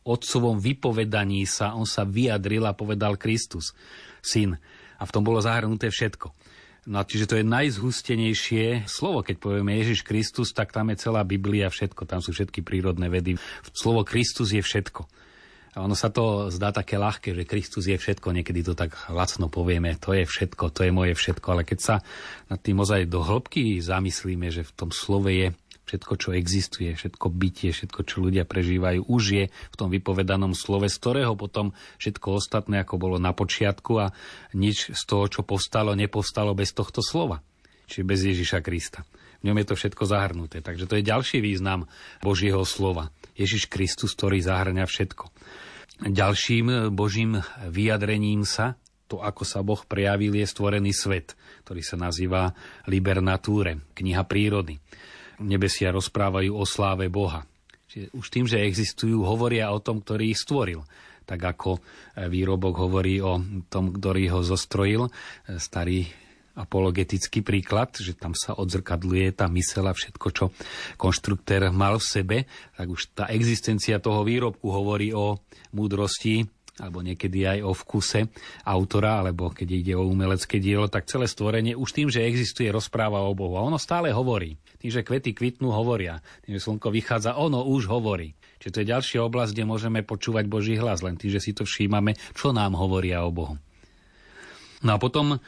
otcovom 0.01 0.57
vypovedaní 0.57 1.45
sa, 1.45 1.77
on 1.77 1.85
sa 1.85 2.09
vyjadril 2.09 2.65
a 2.65 2.73
povedal 2.73 3.21
Kristus, 3.21 3.77
syn. 4.25 4.57
A 4.97 5.05
v 5.05 5.13
tom 5.13 5.21
bolo 5.29 5.45
zahrnuté 5.45 5.93
všetko. 5.93 6.33
No 6.87 7.03
čiže 7.03 7.27
to 7.27 7.35
je 7.43 7.45
najzhustenejšie 7.45 8.87
slovo. 8.87 9.27
Keď 9.27 9.43
povieme 9.43 9.75
Ježiš 9.75 10.07
Kristus, 10.07 10.55
tak 10.55 10.71
tam 10.71 10.95
je 10.95 11.03
celá 11.03 11.27
Biblia, 11.27 11.67
všetko. 11.67 12.07
Tam 12.07 12.23
sú 12.23 12.31
všetky 12.31 12.63
prírodné 12.63 13.11
vedy. 13.11 13.35
Slovo 13.75 14.07
Kristus 14.07 14.55
je 14.55 14.63
všetko. 14.63 15.03
A 15.77 15.85
ono 15.85 15.93
sa 15.93 16.09
to 16.09 16.49
zdá 16.49 16.73
také 16.73 16.97
ľahké, 16.97 17.37
že 17.37 17.45
Kristus 17.45 17.85
je 17.85 18.01
všetko, 18.01 18.33
niekedy 18.33 18.65
to 18.65 18.73
tak 18.73 18.97
lacno 19.13 19.53
povieme, 19.53 19.93
to 20.01 20.17
je 20.17 20.25
všetko, 20.25 20.73
to 20.73 20.89
je 20.89 20.93
moje 20.95 21.13
všetko, 21.13 21.47
ale 21.53 21.69
keď 21.69 21.79
sa 21.85 21.95
nad 22.49 22.57
tým 22.65 22.81
ozaj 22.81 23.05
do 23.05 23.21
hĺbky 23.21 23.77
zamyslíme, 23.85 24.49
že 24.49 24.65
v 24.65 24.73
tom 24.73 24.89
slove 24.89 25.29
je 25.29 25.53
všetko, 25.87 26.13
čo 26.19 26.29
existuje, 26.35 26.91
všetko 26.93 27.27
bytie, 27.31 27.71
všetko, 27.71 28.01
čo 28.03 28.17
ľudia 28.27 28.43
prežívajú, 28.43 29.07
už 29.07 29.23
je 29.31 29.45
v 29.49 29.77
tom 29.79 29.89
vypovedanom 29.89 30.53
slove, 30.53 30.91
z 30.91 30.99
ktorého 30.99 31.39
potom 31.39 31.73
všetko 32.03 32.27
ostatné, 32.37 32.83
ako 32.83 32.99
bolo 32.99 33.17
na 33.23 33.31
počiatku 33.31 33.93
a 34.03 34.07
nič 34.53 34.91
z 34.93 35.03
toho, 35.07 35.31
čo 35.31 35.47
povstalo, 35.47 35.95
nepovstalo 35.95 36.53
bez 36.59 36.75
tohto 36.75 37.01
slova. 37.01 37.41
Čiže 37.87 38.03
bez 38.03 38.21
Ježiša 38.27 38.59
Krista. 38.67 39.07
V 39.41 39.53
ňom 39.53 39.63
je 39.63 39.67
to 39.71 39.79
všetko 39.79 40.05
zahrnuté. 40.11 40.59
Takže 40.59 40.91
to 40.91 40.99
je 40.99 41.07
ďalší 41.07 41.39
význam 41.39 41.87
Božieho 42.19 42.67
slova. 42.67 43.15
Ježiš 43.39 43.71
Kristus, 43.71 44.19
ktorý 44.19 44.43
zahrňa 44.43 44.83
všetko. 44.91 45.31
Ďalším 46.11 46.93
božím 46.93 47.41
vyjadrením 47.71 48.43
sa, 48.43 48.75
to 49.07 49.23
ako 49.23 49.47
sa 49.47 49.63
Boh 49.63 49.79
prejavil, 49.87 50.35
je 50.35 50.47
stvorený 50.51 50.91
svet, 50.91 51.39
ktorý 51.63 51.81
sa 51.81 51.95
nazýva 51.95 52.53
Liber 52.91 53.23
Nature, 53.23 53.95
kniha 53.95 54.27
prírody. 54.27 54.83
Nebesia 55.43 55.93
rozprávajú 55.93 56.57
o 56.57 56.65
sláve 56.65 57.09
Boha. 57.13 57.45
Čiže 57.93 58.07
už 58.17 58.27
tým, 58.33 58.47
že 58.49 58.65
existujú, 58.65 59.23
hovoria 59.23 59.71
o 59.73 59.81
tom, 59.81 60.01
ktorý 60.01 60.33
ich 60.33 60.41
stvoril 60.41 60.83
tak 61.27 61.43
ako 61.43 61.83
výrobok 62.31 62.87
hovorí 62.87 63.19
o 63.19 63.43
tom, 63.67 63.91
ktorý 63.91 64.31
ho 64.31 64.41
zostrojil. 64.47 65.11
Starý 65.59 66.07
apologetický 66.57 67.45
príklad, 67.45 67.93
že 68.01 68.17
tam 68.17 68.33
sa 68.33 68.57
odzrkadluje 68.57 69.37
tá 69.37 69.45
mysela, 69.53 69.93
všetko, 69.93 70.27
čo 70.33 70.45
konštruktér 70.97 71.69
mal 71.69 72.01
v 72.01 72.09
sebe, 72.09 72.39
tak 72.79 72.89
už 72.89 73.13
tá 73.13 73.29
existencia 73.29 74.01
toho 74.01 74.25
výrobku 74.25 74.73
hovorí 74.73 75.13
o 75.13 75.37
múdrosti 75.77 76.49
alebo 76.77 77.01
niekedy 77.01 77.49
aj 77.49 77.59
o 77.65 77.73
vkuse 77.73 78.29
autora, 78.69 79.25
alebo 79.25 79.49
keď 79.49 79.69
ide 79.73 79.93
o 79.97 80.05
umelecké 80.05 80.61
dielo, 80.61 80.93
tak 80.93 81.09
celé 81.09 81.25
stvorenie 81.25 81.73
už 81.73 81.89
tým, 81.97 82.09
že 82.13 82.29
existuje, 82.29 82.69
rozpráva 82.69 83.25
o 83.25 83.33
Bohu. 83.33 83.57
A 83.57 83.65
ono 83.65 83.81
stále 83.81 84.13
hovorí. 84.13 84.61
Tým, 84.77 84.93
že 84.93 85.07
kvety 85.07 85.33
kvitnú, 85.33 85.73
hovoria. 85.73 86.21
Tým, 86.45 86.61
že 86.61 86.65
slnko 86.69 86.93
vychádza, 86.93 87.41
ono 87.41 87.65
už 87.65 87.89
hovorí. 87.89 88.37
Čiže 88.61 88.73
to 88.73 88.81
je 88.85 88.93
ďalšia 88.93 89.21
oblasť, 89.25 89.53
kde 89.57 89.65
môžeme 89.65 90.01
počúvať 90.05 90.45
Boží 90.53 90.77
hlas, 90.77 91.01
len 91.01 91.17
tým, 91.17 91.33
že 91.33 91.41
si 91.41 91.57
to 91.57 91.65
všímame, 91.65 92.13
čo 92.37 92.53
nám 92.53 92.77
hovoria 92.77 93.25
o 93.25 93.33
Bohu. 93.33 93.57
No 94.85 94.91
a 94.93 95.01
potom 95.01 95.37
e, 95.37 95.39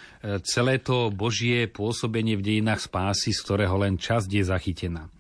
celé 0.49 0.81
to 0.81 1.13
Božie 1.13 1.69
pôsobenie 1.69 2.41
v 2.41 2.47
dejinách 2.47 2.89
spásy, 2.89 3.37
z 3.37 3.45
ktorého 3.45 3.77
len 3.77 4.01
časť 4.01 4.29
je 4.33 4.45
zachytená. 4.49 5.13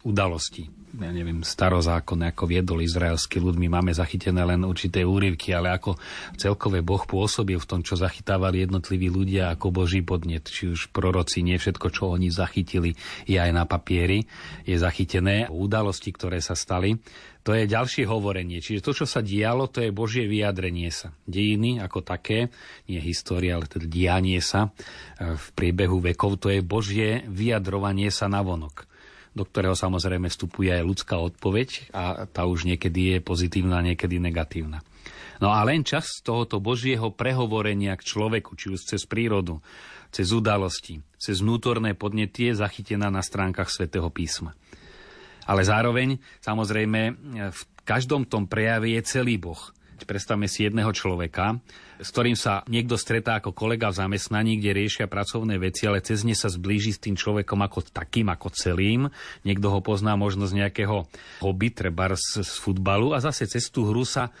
Udalosti. 0.00 0.79
Ja 0.90 1.14
neviem, 1.14 1.46
starozákonné, 1.46 2.34
ako 2.34 2.50
viedol 2.50 2.82
izraelský 2.82 3.38
ľud, 3.38 3.54
my 3.54 3.78
máme 3.78 3.94
zachytené 3.94 4.42
len 4.42 4.66
určité 4.66 5.06
úryvky, 5.06 5.54
ale 5.54 5.70
ako 5.70 5.94
celkové 6.34 6.82
Boh 6.82 6.98
pôsobil 7.06 7.62
v 7.62 7.68
tom, 7.70 7.86
čo 7.86 7.94
zachytávali 7.94 8.66
jednotliví 8.66 9.06
ľudia 9.06 9.54
ako 9.54 9.70
Boží 9.70 10.02
podnet, 10.02 10.50
či 10.50 10.66
už 10.66 10.90
proroci, 10.90 11.46
nie 11.46 11.62
všetko, 11.62 11.94
čo 11.94 12.10
oni 12.10 12.34
zachytili, 12.34 12.98
je 13.22 13.38
aj 13.38 13.54
na 13.54 13.70
papieri, 13.70 14.26
je 14.66 14.74
zachytené. 14.74 15.46
Udalosti, 15.46 16.10
ktoré 16.10 16.42
sa 16.42 16.58
stali, 16.58 16.98
to 17.46 17.54
je 17.54 17.70
ďalšie 17.70 18.10
hovorenie. 18.10 18.58
Čiže 18.58 18.82
to, 18.82 18.90
čo 18.90 19.06
sa 19.06 19.22
dialo, 19.22 19.70
to 19.70 19.86
je 19.86 19.94
Božie 19.94 20.26
vyjadrenie 20.26 20.90
sa. 20.90 21.14
Dejiny 21.22 21.78
ako 21.78 22.02
také, 22.02 22.50
nie 22.90 22.98
história, 22.98 23.54
ale 23.54 23.70
teda 23.70 23.86
dianie 23.86 24.42
sa 24.42 24.74
e, 24.74 25.38
v 25.38 25.46
priebehu 25.54 26.02
vekov, 26.02 26.42
to 26.42 26.50
je 26.50 26.66
Božie 26.66 27.22
vyjadrovanie 27.30 28.10
sa 28.10 28.26
na 28.26 28.42
vonok 28.42 28.89
do 29.30 29.46
ktorého 29.46 29.78
samozrejme 29.78 30.26
vstupuje 30.26 30.74
aj 30.74 30.84
ľudská 30.84 31.16
odpoveď 31.18 31.94
a 31.94 32.26
tá 32.26 32.46
už 32.46 32.66
niekedy 32.66 33.16
je 33.16 33.18
pozitívna, 33.22 33.84
niekedy 33.84 34.18
negatívna. 34.18 34.82
No 35.40 35.54
a 35.54 35.64
len 35.64 35.86
čas 35.86 36.20
tohoto 36.20 36.60
Božieho 36.60 37.14
prehovorenia 37.16 37.96
k 37.96 38.04
človeku, 38.04 38.58
či 38.60 38.76
už 38.76 38.84
cez 38.84 39.08
prírodu, 39.08 39.64
cez 40.12 40.36
udalosti, 40.36 41.00
cez 41.16 41.40
vnútorné 41.40 41.96
podnetie 41.96 42.52
je 42.52 42.60
zachytená 42.60 43.08
na 43.08 43.24
stránkach 43.24 43.72
svätého 43.72 44.10
písma. 44.12 44.52
Ale 45.48 45.64
zároveň, 45.64 46.20
samozrejme, 46.44 47.00
v 47.50 47.62
každom 47.88 48.28
tom 48.28 48.44
prejave 48.44 48.92
je 48.98 49.02
celý 49.06 49.40
Boh. 49.40 49.58
Predstavme 50.00 50.44
si 50.48 50.68
jedného 50.68 50.92
človeka, 50.92 51.56
s 52.00 52.08
ktorým 52.08 52.34
sa 52.34 52.64
niekto 52.66 52.96
stretá 52.96 53.36
ako 53.36 53.52
kolega 53.52 53.92
v 53.92 54.00
zamestnaní, 54.00 54.56
kde 54.56 54.72
riešia 54.72 55.06
pracovné 55.06 55.60
veci, 55.60 55.84
ale 55.84 56.00
cez 56.00 56.24
ne 56.24 56.32
sa 56.32 56.48
zblíži 56.48 56.96
s 56.96 57.02
tým 57.04 57.14
človekom 57.14 57.60
ako 57.60 57.92
takým, 57.92 58.32
ako 58.32 58.48
celým. 58.56 59.12
Niekto 59.44 59.68
ho 59.68 59.84
pozná 59.84 60.16
možno 60.16 60.48
z 60.48 60.64
nejakého 60.64 61.04
hobby, 61.44 61.68
treba 61.68 62.10
z, 62.16 62.40
z 62.40 62.54
futbalu 62.56 63.12
a 63.12 63.20
zase 63.20 63.44
cez 63.44 63.68
tú 63.68 63.86
hru 63.86 64.08
sa 64.08 64.32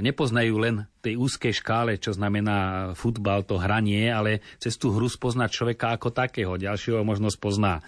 nepoznajú 0.00 0.54
len 0.56 0.88
tej 1.02 1.18
úzkej 1.18 1.52
škále, 1.58 1.98
čo 1.98 2.14
znamená 2.14 2.90
futbal, 2.94 3.42
to 3.42 3.58
hranie, 3.58 4.08
ale 4.08 4.40
cez 4.56 4.78
tú 4.78 4.94
hru 4.94 5.10
spozná 5.10 5.50
človeka 5.50 5.92
ako 5.92 6.14
takého. 6.14 6.54
Ďalšieho 6.56 7.02
možno 7.02 7.28
spozná 7.28 7.82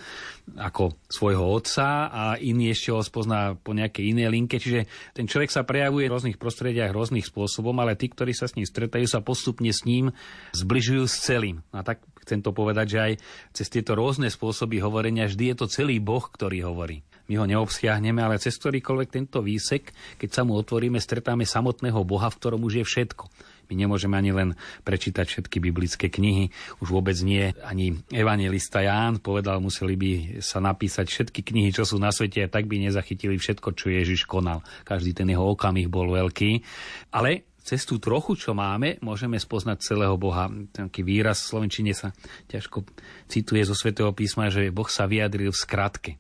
ako 0.59 0.99
svojho 1.09 1.47
otca 1.47 2.11
a 2.11 2.23
iný 2.37 2.75
ešte 2.75 2.93
ho 2.93 3.01
spozná 3.01 3.55
po 3.57 3.73
nejakej 3.73 4.13
inej 4.13 4.29
linke. 4.29 4.61
Čiže 4.61 5.15
ten 5.17 5.25
človek 5.25 5.49
sa 5.49 5.65
prejavuje 5.65 6.11
v 6.11 6.13
rôznych 6.13 6.37
prostrediach 6.37 6.93
rôznych 6.93 7.25
spôsobom, 7.25 7.73
ale 7.81 7.97
tí, 7.97 8.11
ktorí 8.11 8.35
sa 8.35 8.51
s 8.51 8.59
ním 8.59 8.67
stretajú, 8.67 9.07
sa 9.07 9.25
postupne 9.25 9.71
s 9.71 9.87
ním 9.87 10.11
zbližujú 10.53 11.07
s 11.07 11.23
celým. 11.25 11.63
A 11.71 11.87
tak 11.87 12.03
chcem 12.27 12.43
to 12.43 12.51
povedať, 12.51 12.87
že 12.91 12.99
aj 12.99 13.13
cez 13.55 13.71
tieto 13.71 13.95
rôzne 13.97 14.29
spôsoby 14.29 14.83
hovorenia 14.83 15.31
vždy 15.31 15.55
je 15.55 15.57
to 15.57 15.67
celý 15.71 16.03
Boh, 16.03 16.27
ktorý 16.27 16.67
hovorí 16.67 17.07
my 17.25 17.35
ho 17.41 17.45
neobsiahneme, 17.49 18.21
ale 18.21 18.37
cez 18.37 18.61
ktorýkoľvek 18.61 19.09
tento 19.09 19.41
výsek, 19.41 19.97
keď 20.21 20.31
sa 20.31 20.43
mu 20.45 20.61
otvoríme, 20.61 21.01
stretáme 21.01 21.49
samotného 21.49 22.05
Boha, 22.05 22.29
v 22.29 22.37
ktorom 22.37 22.61
už 22.69 22.83
je 22.83 22.85
všetko. 22.85 23.25
My 23.73 23.81
nemôžeme 23.81 24.13
ani 24.21 24.29
len 24.29 24.53
prečítať 24.85 25.25
všetky 25.25 25.57
biblické 25.57 26.13
knihy, 26.13 26.53
už 26.85 26.89
vôbec 26.93 27.17
nie 27.25 27.49
ani 27.65 27.97
evangelista 28.13 28.85
Ján 28.85 29.25
povedal, 29.25 29.65
museli 29.65 29.97
by 29.97 30.11
sa 30.45 30.61
napísať 30.61 31.09
všetky 31.09 31.41
knihy, 31.41 31.73
čo 31.73 31.89
sú 31.89 31.97
na 31.97 32.13
svete 32.13 32.45
a 32.45 32.53
tak 32.53 32.69
by 32.69 32.77
nezachytili 32.77 33.41
všetko, 33.41 33.73
čo 33.73 33.89
Ježiš 33.89 34.29
konal. 34.29 34.61
Každý 34.85 35.17
ten 35.17 35.33
jeho 35.33 35.57
okamih 35.57 35.89
bol 35.89 36.13
veľký. 36.13 36.61
Ale 37.17 37.49
cez 37.65 37.89
tú 37.89 37.97
trochu, 37.97 38.37
čo 38.37 38.53
máme, 38.53 39.01
môžeme 39.01 39.41
spoznať 39.41 39.81
celého 39.81 40.21
Boha. 40.21 40.53
Taký 40.69 41.01
výraz 41.01 41.41
v 41.41 41.57
Slovenčine 41.57 41.97
sa 41.97 42.13
ťažko 42.53 42.85
cituje 43.33 43.65
zo 43.65 43.73
svätého 43.73 44.13
písma, 44.13 44.53
že 44.53 44.69
Boh 44.69 44.93
sa 44.93 45.09
vyjadril 45.09 45.49
v 45.49 45.57
skratke 45.57 46.13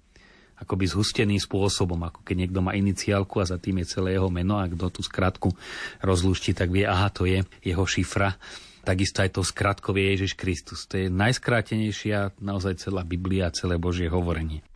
akoby 0.58 0.84
zhusteným 0.87 1.40
spôsobom, 1.40 1.99
ako 2.06 2.23
keď 2.23 2.37
niekto 2.46 2.61
má 2.62 2.73
iniciálku 2.75 3.42
a 3.42 3.49
za 3.49 3.58
tým 3.58 3.82
je 3.82 3.99
celé 3.99 4.16
jeho 4.18 4.30
meno 4.30 4.58
a 4.58 4.70
kto 4.70 4.90
tú 4.90 5.00
skratku 5.02 5.54
rozluští, 6.02 6.54
tak 6.54 6.70
vie, 6.70 6.87
aha, 6.87 7.11
to 7.11 7.26
je 7.26 7.42
jeho 7.62 7.84
šifra. 7.84 8.38
Takisto 8.84 9.25
aj 9.25 9.32
to 9.32 9.40
skratko 9.40 9.96
vie 9.96 10.12
Ježiš 10.12 10.37
Kristus. 10.37 10.84
To 10.92 11.00
je 11.00 11.06
najskrátenejšia 11.08 12.37
naozaj 12.37 12.84
celá 12.84 13.00
Biblia 13.00 13.49
celé 13.49 13.80
Božie 13.80 14.12
hovorenie. 14.12 14.73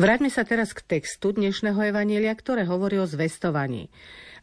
Vráťme 0.00 0.32
sa 0.32 0.48
teraz 0.48 0.72
k 0.72 0.80
textu 0.80 1.36
dnešného 1.36 1.76
Evanielia, 1.92 2.32
ktoré 2.32 2.64
hovorí 2.64 2.96
o 2.96 3.04
zvestovaní. 3.04 3.92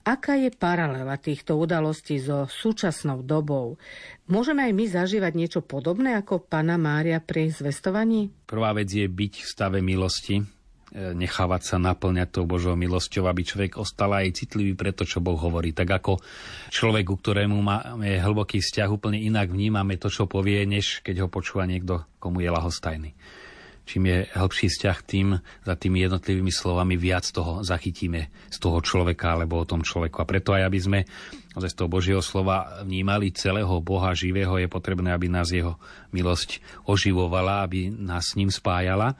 Aká 0.05 0.37
je 0.37 0.53
paralela 0.53 1.17
týchto 1.17 1.57
udalostí 1.57 2.21
so 2.21 2.45
súčasnou 2.45 3.25
dobou? 3.25 3.81
Môžeme 4.29 4.69
aj 4.69 4.73
my 4.77 4.85
zažívať 4.85 5.33
niečo 5.33 5.65
podobné 5.65 6.13
ako 6.13 6.45
Pana 6.45 6.77
Mária 6.77 7.17
pri 7.17 7.49
zvestovaní? 7.49 8.29
Prvá 8.45 8.69
vec 8.77 8.85
je 8.85 9.09
byť 9.09 9.33
v 9.41 9.47
stave 9.49 9.81
milosti, 9.81 10.45
e, 10.45 10.45
nechávať 11.17 11.73
sa 11.73 11.81
naplňať 11.81 12.37
tou 12.37 12.45
Božou 12.45 12.77
milosťou, 12.77 13.25
aby 13.25 13.41
človek 13.41 13.81
ostal 13.81 14.13
aj 14.13 14.37
citlivý 14.37 14.77
pre 14.77 14.93
to, 14.93 15.09
čo 15.09 15.25
Boh 15.25 15.41
hovorí. 15.41 15.73
Tak 15.73 15.89
ako 15.89 16.21
človek, 16.69 17.09
ku 17.09 17.17
ktorému 17.17 17.57
máme 17.57 18.21
hlboký 18.21 18.61
vzťah, 18.61 18.93
úplne 18.93 19.17
inak 19.25 19.49
vnímame 19.49 19.97
to, 19.97 20.13
čo 20.13 20.29
povie, 20.29 20.69
než 20.69 21.01
keď 21.01 21.25
ho 21.25 21.33
počúva 21.33 21.65
niekto, 21.65 22.05
komu 22.21 22.45
je 22.45 22.53
lahostajný 22.53 23.17
čím 23.87 24.11
je 24.11 24.17
hĺbší 24.35 24.67
vzťah 24.67 24.97
tým, 25.07 25.39
za 25.39 25.73
tými 25.79 26.03
jednotlivými 26.03 26.51
slovami 26.51 26.99
viac 26.99 27.23
toho 27.31 27.63
zachytíme 27.63 28.27
z 28.51 28.57
toho 28.59 28.83
človeka 28.83 29.39
alebo 29.39 29.63
o 29.63 29.65
tom 29.65 29.81
človeku. 29.81 30.19
A 30.19 30.27
preto 30.27 30.51
aj, 30.51 30.67
aby 30.67 30.79
sme 30.83 30.99
z 31.55 31.73
toho 31.73 31.87
Božieho 31.87 32.19
slova 32.19 32.83
vnímali 32.83 33.31
celého 33.31 33.79
Boha 33.79 34.11
živého, 34.11 34.59
je 34.59 34.67
potrebné, 34.67 35.15
aby 35.15 35.31
nás 35.31 35.49
jeho 35.49 35.79
milosť 36.11 36.59
oživovala, 36.85 37.63
aby 37.63 37.87
nás 37.87 38.35
s 38.35 38.37
ním 38.37 38.51
spájala. 38.51 39.15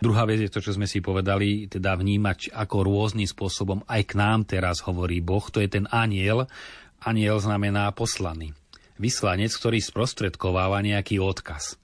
Druhá 0.00 0.28
vec 0.28 0.44
je 0.44 0.52
to, 0.52 0.64
čo 0.64 0.76
sme 0.76 0.88
si 0.88 1.00
povedali, 1.00 1.68
teda 1.68 1.96
vnímať, 1.96 2.54
ako 2.56 2.86
rôznym 2.86 3.26
spôsobom 3.26 3.84
aj 3.88 4.02
k 4.08 4.12
nám 4.16 4.48
teraz 4.48 4.84
hovorí 4.84 5.20
Boh. 5.24 5.44
To 5.52 5.60
je 5.60 5.68
ten 5.68 5.84
aniel. 5.92 6.48
Aniel 7.00 7.40
znamená 7.40 7.88
poslaný 7.96 8.52
vyslanec, 9.00 9.52
ktorý 9.56 9.80
sprostredkováva 9.80 10.84
nejaký 10.84 11.20
odkaz. 11.20 11.80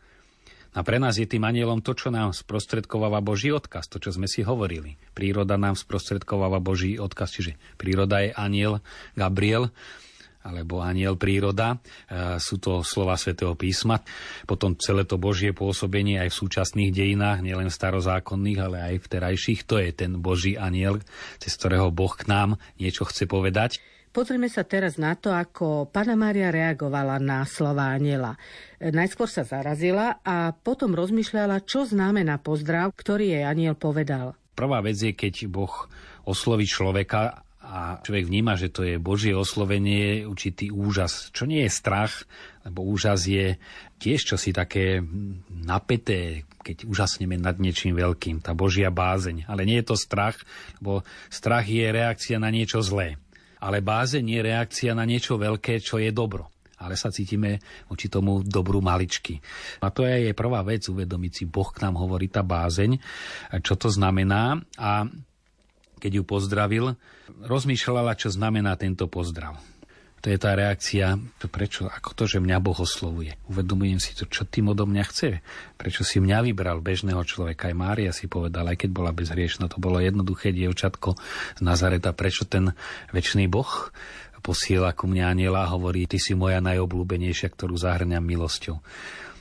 A 0.77 0.85
pre 0.85 1.01
nás 1.01 1.17
je 1.17 1.25
tým 1.25 1.41
anielom 1.49 1.81
to, 1.81 1.97
čo 1.97 2.13
nám 2.13 2.37
sprostredkováva 2.37 3.25
Boží 3.25 3.49
odkaz, 3.49 3.89
to, 3.89 3.97
čo 3.97 4.13
sme 4.13 4.29
si 4.29 4.45
hovorili. 4.45 5.01
Príroda 5.17 5.57
nám 5.57 5.73
sprostredkováva 5.73 6.61
Boží 6.61 7.01
odkaz, 7.01 7.33
čiže 7.33 7.57
príroda 7.81 8.21
je 8.21 8.37
aniel 8.37 8.85
Gabriel, 9.17 9.73
alebo 10.47 10.85
aniel 10.85 11.19
príroda. 11.19 11.81
E, 12.07 12.39
sú 12.39 12.63
to 12.63 12.85
slova 12.87 13.19
svätého 13.19 13.57
písma. 13.59 14.05
Potom 14.45 14.79
celé 14.79 15.03
to 15.03 15.19
Božie 15.19 15.51
pôsobenie 15.51 16.23
aj 16.23 16.31
v 16.31 16.39
súčasných 16.45 16.93
dejinách, 16.93 17.43
nielen 17.43 17.73
starozákonných, 17.73 18.59
ale 18.61 18.77
aj 18.95 18.95
v 19.01 19.07
terajších, 19.11 19.67
to 19.67 19.83
je 19.83 19.91
ten 19.91 20.21
Boží 20.21 20.55
aniel, 20.55 21.03
cez 21.43 21.57
ktorého 21.59 21.91
Boh 21.91 22.13
k 22.15 22.29
nám 22.31 22.61
niečo 22.79 23.09
chce 23.09 23.27
povedať. 23.27 23.83
Pozrime 24.17 24.49
sa 24.49 24.65
teraz 24.65 24.97
na 24.97 25.13
to, 25.13 25.29
ako 25.29 25.93
Pana 25.93 26.17
Mária 26.17 26.49
reagovala 26.49 27.21
na 27.21 27.45
slova 27.45 27.93
aniela. 27.93 28.41
Najskôr 28.81 29.29
sa 29.29 29.45
zarazila 29.45 30.25
a 30.25 30.57
potom 30.57 30.97
rozmýšľala, 30.97 31.61
čo 31.69 31.85
znamená 31.85 32.41
pozdrav, 32.41 32.97
ktorý 32.97 33.37
jej 33.37 33.45
aniel 33.45 33.77
povedal. 33.77 34.33
Prvá 34.57 34.81
vec 34.81 34.97
je, 34.97 35.13
keď 35.13 35.53
Boh 35.53 35.85
osloví 36.25 36.65
človeka 36.65 37.45
a 37.61 38.01
človek 38.01 38.25
vníma, 38.25 38.57
že 38.57 38.73
to 38.73 38.89
je 38.89 38.97
Božie 38.97 39.37
oslovenie, 39.37 40.25
určitý 40.25 40.73
úžas, 40.73 41.29
čo 41.37 41.45
nie 41.45 41.69
je 41.69 41.77
strach, 41.77 42.25
lebo 42.65 42.89
úžas 42.89 43.29
je 43.29 43.61
tiež 44.01 44.33
čosi 44.33 44.57
také 44.57 45.05
napeté, 45.53 46.49
keď 46.65 46.89
úžasneme 46.89 47.37
nad 47.37 47.61
niečím 47.61 47.93
veľkým, 47.93 48.41
tá 48.41 48.57
Božia 48.57 48.89
bázeň. 48.89 49.45
Ale 49.45 49.69
nie 49.69 49.77
je 49.85 49.93
to 49.93 49.97
strach, 50.01 50.41
lebo 50.81 51.05
strach 51.29 51.69
je 51.69 51.85
reakcia 51.85 52.41
na 52.41 52.49
niečo 52.49 52.81
zlé. 52.81 53.21
Ale 53.63 53.81
bázeň 53.81 54.25
je 54.25 54.41
reakcia 54.41 54.93
na 54.93 55.09
niečo 55.09 55.41
veľké, 55.41 55.81
čo 55.81 56.01
je 56.03 56.13
dobro 56.13 56.51
ale 56.77 56.93
sa 56.93 57.09
cítime 57.09 57.57
voči 57.89 58.13
tomu 58.13 58.45
dobru 58.45 58.85
maličky. 58.85 59.41
A 59.81 59.89
to 59.89 60.05
je 60.05 60.37
prvá 60.37 60.61
vec, 60.61 60.85
uvedomiť 60.85 61.33
si, 61.33 61.45
Boh 61.49 61.73
k 61.73 61.81
nám 61.81 61.97
hovorí 61.97 62.29
tá 62.29 62.45
bázeň, 62.45 63.01
čo 63.65 63.81
to 63.81 63.89
znamená 63.89 64.61
a 64.77 65.09
keď 65.97 66.21
ju 66.21 66.25
pozdravil, 66.29 66.85
rozmýšľala, 67.49 68.21
čo 68.21 68.29
znamená 68.29 68.77
tento 68.77 69.09
pozdrav. 69.09 69.57
To 70.27 70.35
je 70.35 70.43
tá 70.43 70.59
reakcia, 70.59 71.23
prečo, 71.55 71.87
ako 71.87 72.11
to, 72.19 72.27
že 72.27 72.43
mňa 72.43 72.59
Boh 72.59 72.75
oslovuje. 72.75 73.39
Uvedomujem 73.47 74.03
si 74.03 74.11
to, 74.11 74.27
čo 74.27 74.43
tým 74.43 74.75
odo 74.75 74.83
mňa 74.83 75.05
chce. 75.07 75.39
Prečo 75.79 76.03
si 76.03 76.19
mňa 76.19 76.51
vybral, 76.51 76.83
bežného 76.83 77.23
človeka. 77.23 77.71
Aj 77.71 77.79
Mária 77.79 78.11
si 78.11 78.27
povedala, 78.27 78.75
aj 78.75 78.83
keď 78.83 78.91
bola 78.91 79.15
bezhriešna, 79.15 79.71
to 79.71 79.79
bolo 79.79 80.03
jednoduché 80.03 80.51
dievčatko 80.51 81.15
z 81.55 81.61
Nazareta. 81.63 82.11
Prečo 82.11 82.43
ten 82.43 82.75
väčší 83.15 83.47
Boh 83.47 83.95
posiela 84.43 84.91
ku 84.99 85.07
mňa 85.07 85.31
aniela 85.31 85.63
a 85.63 85.71
hovorí, 85.71 86.11
ty 86.11 86.19
si 86.19 86.35
moja 86.35 86.59
najobľúbenejšia, 86.59 87.47
ktorú 87.47 87.79
zahrňam 87.79 88.27
milosťou. 88.27 88.83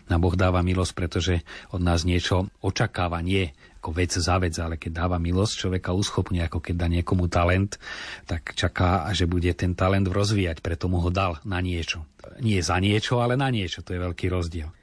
Na 0.06 0.22
Boh 0.22 0.38
dáva 0.38 0.62
milosť, 0.62 0.94
pretože 0.94 1.42
od 1.74 1.82
nás 1.82 2.06
niečo 2.06 2.50
očakáva, 2.62 3.26
nie 3.26 3.54
ako 3.86 4.02
vec 4.02 4.18
za 4.18 4.42
vec, 4.42 4.58
ale 4.58 4.82
keď 4.82 5.06
dáva 5.06 5.22
milosť, 5.22 5.62
človeka 5.62 5.94
uschopní, 5.94 6.42
ako 6.42 6.58
keď 6.58 6.74
dá 6.74 6.88
niekomu 6.90 7.30
talent, 7.30 7.78
tak 8.26 8.58
čaká, 8.58 9.06
že 9.14 9.30
bude 9.30 9.54
ten 9.54 9.78
talent 9.78 10.10
rozvíjať, 10.10 10.66
preto 10.66 10.90
mu 10.90 11.06
ho 11.06 11.14
dal 11.14 11.38
na 11.46 11.62
niečo. 11.62 12.02
Nie 12.42 12.66
za 12.66 12.82
niečo, 12.82 13.22
ale 13.22 13.38
na 13.38 13.54
niečo, 13.54 13.86
to 13.86 13.94
je 13.94 14.02
veľký 14.02 14.26
rozdiel. 14.34 14.74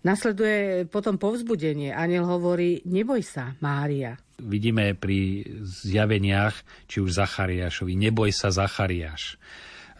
Nasleduje 0.00 0.88
potom 0.88 1.20
povzbudenie. 1.20 1.92
Aniel 1.92 2.24
hovorí, 2.24 2.80
neboj 2.88 3.20
sa, 3.20 3.60
Mária. 3.60 4.16
Vidíme 4.40 4.96
pri 4.96 5.44
zjaveniach, 5.60 6.56
či 6.88 7.04
už 7.04 7.12
Zachariášovi, 7.12 7.92
neboj 7.92 8.32
sa, 8.32 8.48
Zachariáš. 8.48 9.36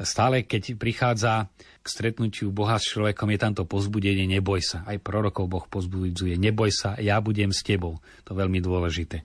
Stále, 0.01 0.49
keď 0.49 0.81
prichádza 0.81 1.53
k 1.87 1.95
stretnutiu 1.95 2.51
Boha 2.51 2.83
s 2.83 2.91
človekom 2.91 3.31
je 3.31 3.39
tamto 3.39 3.63
pozbudenie 3.63 4.27
neboj 4.27 4.59
sa. 4.59 4.83
Aj 4.83 4.99
prorokov 4.99 5.47
Boh 5.47 5.63
pozbudzuje 5.71 6.35
neboj 6.35 6.75
sa, 6.75 6.99
ja 6.99 7.23
budem 7.23 7.55
s 7.55 7.63
tebou. 7.63 8.03
To 8.27 8.35
je 8.35 8.41
veľmi 8.43 8.59
dôležité. 8.59 9.23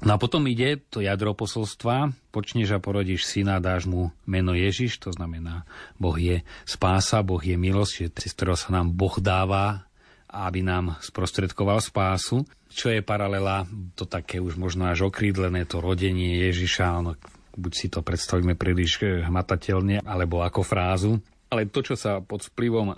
No 0.00 0.16
a 0.16 0.22
potom 0.22 0.48
ide 0.48 0.80
to 0.88 1.04
jadro 1.04 1.36
posolstva, 1.36 2.14
počneš 2.32 2.72
a 2.72 2.80
porodíš 2.80 3.28
syna, 3.28 3.60
dáš 3.60 3.84
mu 3.84 4.14
meno 4.24 4.56
Ježiš, 4.56 4.96
to 4.96 5.12
znamená, 5.12 5.68
Boh 6.00 6.16
je 6.16 6.40
spása, 6.64 7.20
Boh 7.20 7.42
je 7.42 7.58
milosť, 7.58 8.16
cez 8.16 8.32
ktorého 8.32 8.56
sa 8.56 8.72
nám 8.72 8.96
Boh 8.96 9.12
dáva, 9.20 9.84
aby 10.30 10.64
nám 10.64 10.96
sprostredkoval 11.04 11.84
spásu. 11.84 12.48
Čo 12.72 12.88
je 12.88 13.04
paralela, 13.04 13.68
to 13.92 14.08
také 14.08 14.40
už 14.40 14.56
možno 14.56 14.88
až 14.88 15.10
okrídlené, 15.10 15.68
to 15.68 15.84
rodenie 15.84 16.48
Ježiša, 16.48 16.96
ono, 17.02 17.20
buď 17.58 17.72
si 17.76 17.86
to 17.92 18.00
predstavíme 18.00 18.56
príliš 18.56 19.04
hmatateľne, 19.04 20.00
alebo 20.06 20.40
ako 20.40 20.64
frázu. 20.64 21.20
Ale 21.50 21.66
to, 21.66 21.82
čo 21.82 21.98
sa 21.98 22.22
pod 22.22 22.46
vplyvom 22.46 22.94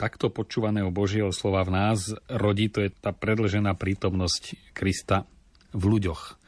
takto 0.00 0.32
počúvaného 0.32 0.88
Božieho 0.88 1.28
slova 1.34 1.66
v 1.66 1.76
nás 1.76 2.14
rodí, 2.30 2.72
to 2.72 2.86
je 2.86 2.90
tá 2.94 3.12
predlžená 3.12 3.76
prítomnosť 3.76 4.72
Krista 4.72 5.28
v 5.76 5.84
ľuďoch. 5.98 6.40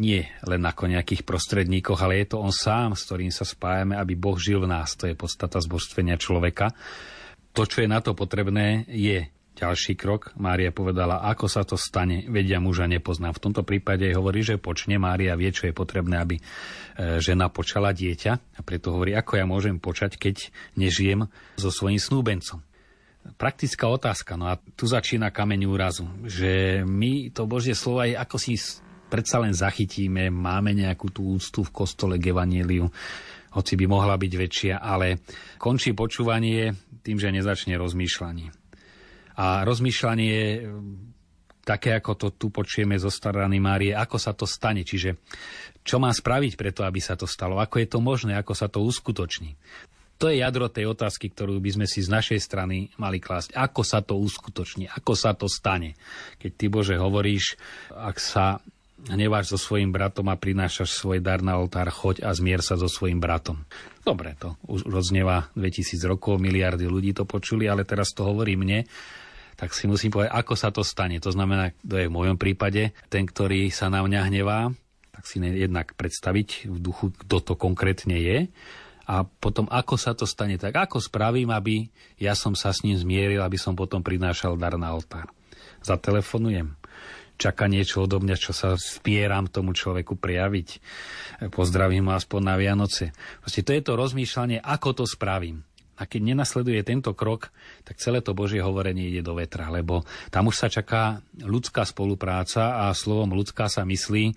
Nie 0.00 0.32
len 0.48 0.64
ako 0.64 0.88
nejakých 0.88 1.28
prostredníkoch, 1.28 2.00
ale 2.00 2.24
je 2.24 2.32
to 2.32 2.40
On 2.40 2.48
sám, 2.48 2.96
s 2.96 3.04
ktorým 3.04 3.28
sa 3.28 3.44
spájame, 3.44 3.92
aby 3.92 4.16
Boh 4.16 4.40
žil 4.40 4.64
v 4.64 4.72
nás. 4.72 4.96
To 4.96 5.04
je 5.04 5.18
podstata 5.18 5.60
zbožstvenia 5.60 6.16
človeka. 6.16 6.72
To, 7.52 7.68
čo 7.68 7.84
je 7.84 7.92
na 7.92 8.00
to 8.00 8.16
potrebné, 8.16 8.88
je 8.88 9.28
ďalší 9.52 9.94
krok, 9.94 10.32
Mária 10.40 10.72
povedala, 10.72 11.20
ako 11.28 11.46
sa 11.46 11.62
to 11.62 11.76
stane, 11.76 12.24
vedia 12.28 12.58
muža 12.58 12.88
nepoznám. 12.88 13.36
V 13.36 13.44
tomto 13.50 13.62
prípade 13.62 14.08
hovorí, 14.16 14.40
že 14.40 14.56
počne. 14.56 14.96
Mária 14.96 15.36
vie, 15.36 15.52
čo 15.52 15.68
je 15.68 15.74
potrebné, 15.76 16.18
aby 16.18 16.36
e, 16.38 16.42
žena 17.20 17.52
počala 17.52 17.92
dieťa. 17.92 18.32
A 18.32 18.60
preto 18.64 18.96
hovorí, 18.96 19.12
ako 19.12 19.32
ja 19.36 19.44
môžem 19.44 19.76
počať, 19.76 20.16
keď 20.16 20.48
nežijem 20.76 21.28
so 21.60 21.68
svojím 21.68 22.00
snúbencom. 22.00 22.64
Praktická 23.38 23.86
otázka, 23.86 24.34
no 24.34 24.50
a 24.50 24.58
tu 24.74 24.90
začína 24.90 25.30
kameň 25.30 25.60
úrazu, 25.70 26.10
že 26.26 26.82
my 26.82 27.30
to 27.30 27.46
Božie 27.46 27.78
slovo 27.78 28.02
aj 28.02 28.18
ako 28.18 28.36
si 28.40 28.58
predsa 29.06 29.38
len 29.38 29.54
zachytíme, 29.54 30.32
máme 30.32 30.74
nejakú 30.74 31.12
tú 31.12 31.38
úctu 31.38 31.62
v 31.62 31.70
kostole 31.70 32.18
k 32.18 32.34
evaníliu, 32.34 32.90
hoci 33.52 33.76
by 33.76 33.84
mohla 33.84 34.16
byť 34.16 34.32
väčšia, 34.32 34.74
ale 34.80 35.20
končí 35.60 35.92
počúvanie 35.92 36.72
tým, 37.04 37.20
že 37.20 37.28
nezačne 37.30 37.76
rozmýšľanie. 37.76 38.61
A 39.42 39.66
rozmýšľanie 39.66 40.62
také, 41.66 41.98
ako 41.98 42.12
to 42.14 42.28
tu 42.30 42.46
počujeme 42.54 42.94
zo 42.94 43.10
strany 43.10 43.58
Márie, 43.58 43.90
ako 43.90 44.14
sa 44.18 44.30
to 44.38 44.46
stane, 44.46 44.86
čiže 44.86 45.18
čo 45.82 45.98
má 45.98 46.14
spraviť 46.14 46.54
preto, 46.54 46.86
aby 46.86 47.02
sa 47.02 47.18
to 47.18 47.26
stalo, 47.26 47.58
ako 47.58 47.82
je 47.82 47.88
to 47.90 47.98
možné, 47.98 48.38
ako 48.38 48.54
sa 48.54 48.70
to 48.70 48.78
uskutoční. 48.82 49.58
To 50.22 50.30
je 50.30 50.38
jadro 50.38 50.70
tej 50.70 50.86
otázky, 50.94 51.34
ktorú 51.34 51.58
by 51.58 51.70
sme 51.74 51.86
si 51.90 51.98
z 51.98 52.06
našej 52.06 52.38
strany 52.38 52.94
mali 52.94 53.18
klásť. 53.18 53.58
Ako 53.58 53.82
sa 53.82 54.06
to 54.06 54.14
uskutoční, 54.14 54.86
ako 54.86 55.18
sa 55.18 55.34
to 55.34 55.50
stane. 55.50 55.98
Keď 56.38 56.50
ty, 56.54 56.66
Bože, 56.70 56.94
hovoríš, 56.94 57.58
ak 57.90 58.22
sa 58.22 58.62
hneváš 59.10 59.50
so 59.50 59.58
svojím 59.58 59.90
bratom 59.90 60.30
a 60.30 60.38
prinášaš 60.38 60.94
svoj 60.94 61.18
dar 61.18 61.42
na 61.42 61.58
oltár, 61.58 61.90
choď 61.90 62.22
a 62.22 62.30
zmier 62.30 62.62
sa 62.62 62.78
so 62.78 62.86
svojím 62.86 63.18
bratom. 63.18 63.66
Dobre, 64.06 64.38
to 64.38 64.54
už 64.70 64.86
roznieva 64.86 65.50
2000 65.58 65.98
rokov, 66.06 66.38
miliardy 66.38 66.86
ľudí 66.86 67.10
to 67.10 67.26
počuli, 67.26 67.66
ale 67.66 67.82
teraz 67.82 68.14
to 68.14 68.22
hovorí 68.22 68.54
mne 68.54 68.86
tak 69.56 69.76
si 69.76 69.86
musím 69.86 70.12
povedať, 70.14 70.32
ako 70.32 70.54
sa 70.54 70.68
to 70.74 70.82
stane. 70.82 71.18
To 71.22 71.30
znamená, 71.30 71.72
to 71.84 72.00
je 72.00 72.08
v 72.08 72.16
mojom 72.16 72.36
prípade, 72.40 72.92
ten, 73.12 73.24
ktorý 73.24 73.68
sa 73.68 73.92
na 73.92 74.02
mňa 74.02 74.28
hnevá, 74.28 74.72
tak 75.12 75.24
si 75.28 75.38
jednak 75.38 75.94
predstaviť 75.94 76.66
v 76.66 76.76
duchu, 76.80 77.14
kto 77.26 77.36
to 77.40 77.54
konkrétne 77.54 78.16
je 78.16 78.38
a 79.06 79.26
potom 79.26 79.66
ako 79.66 79.94
sa 79.98 80.14
to 80.14 80.24
stane, 80.24 80.54
tak 80.58 80.72
ako 80.78 81.02
spravím, 81.02 81.50
aby 81.50 81.90
ja 82.22 82.38
som 82.38 82.54
sa 82.54 82.70
s 82.70 82.86
ním 82.86 82.94
zmieril, 82.94 83.42
aby 83.42 83.58
som 83.58 83.74
potom 83.74 84.00
prinášal 84.00 84.54
dar 84.54 84.78
na 84.78 84.94
oltár. 84.94 85.26
Zatelefonujem, 85.82 86.78
čaká 87.34 87.66
niečo 87.66 88.06
odo 88.06 88.22
mňa, 88.22 88.36
čo 88.38 88.54
sa 88.54 88.78
spieram 88.78 89.50
tomu 89.50 89.74
človeku 89.74 90.14
prejaviť. 90.14 90.68
Pozdravím 91.50 92.08
ho 92.08 92.14
aspoň 92.14 92.40
na 92.40 92.54
Vianoce. 92.54 93.10
Proste 93.42 93.66
to 93.66 93.74
je 93.74 93.82
to 93.82 93.92
rozmýšľanie, 93.98 94.62
ako 94.62 95.02
to 95.02 95.04
spravím. 95.04 95.66
A 96.02 96.10
keď 96.10 96.34
nenasleduje 96.34 96.82
tento 96.82 97.14
krok, 97.14 97.54
tak 97.86 98.02
celé 98.02 98.18
to 98.18 98.34
Božie 98.34 98.58
hovorenie 98.58 99.06
ide 99.06 99.22
do 99.22 99.38
vetra, 99.38 99.70
lebo 99.70 100.02
tam 100.34 100.50
už 100.50 100.58
sa 100.58 100.66
čaká 100.66 101.22
ľudská 101.38 101.86
spolupráca 101.86 102.90
a 102.90 102.90
slovom 102.90 103.30
ľudská 103.30 103.70
sa 103.70 103.86
myslí, 103.86 104.34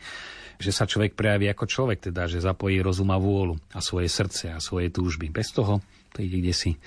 že 0.62 0.70
sa 0.72 0.86
človek 0.86 1.18
prejaví 1.18 1.50
ako 1.50 1.66
človek, 1.66 2.14
teda 2.14 2.30
že 2.30 2.46
zapojí 2.46 2.86
rozum 2.86 3.10
a 3.10 3.18
vôľu 3.18 3.58
a 3.74 3.82
svoje 3.82 4.14
srdce 4.14 4.54
a 4.54 4.62
svoje 4.62 4.94
túžby. 4.94 5.34
Bez 5.34 5.50
toho 5.58 5.82
to 6.14 6.22
ide 6.22 6.38
kde 6.38 6.54
si 6.54 6.72
e, 6.78 6.80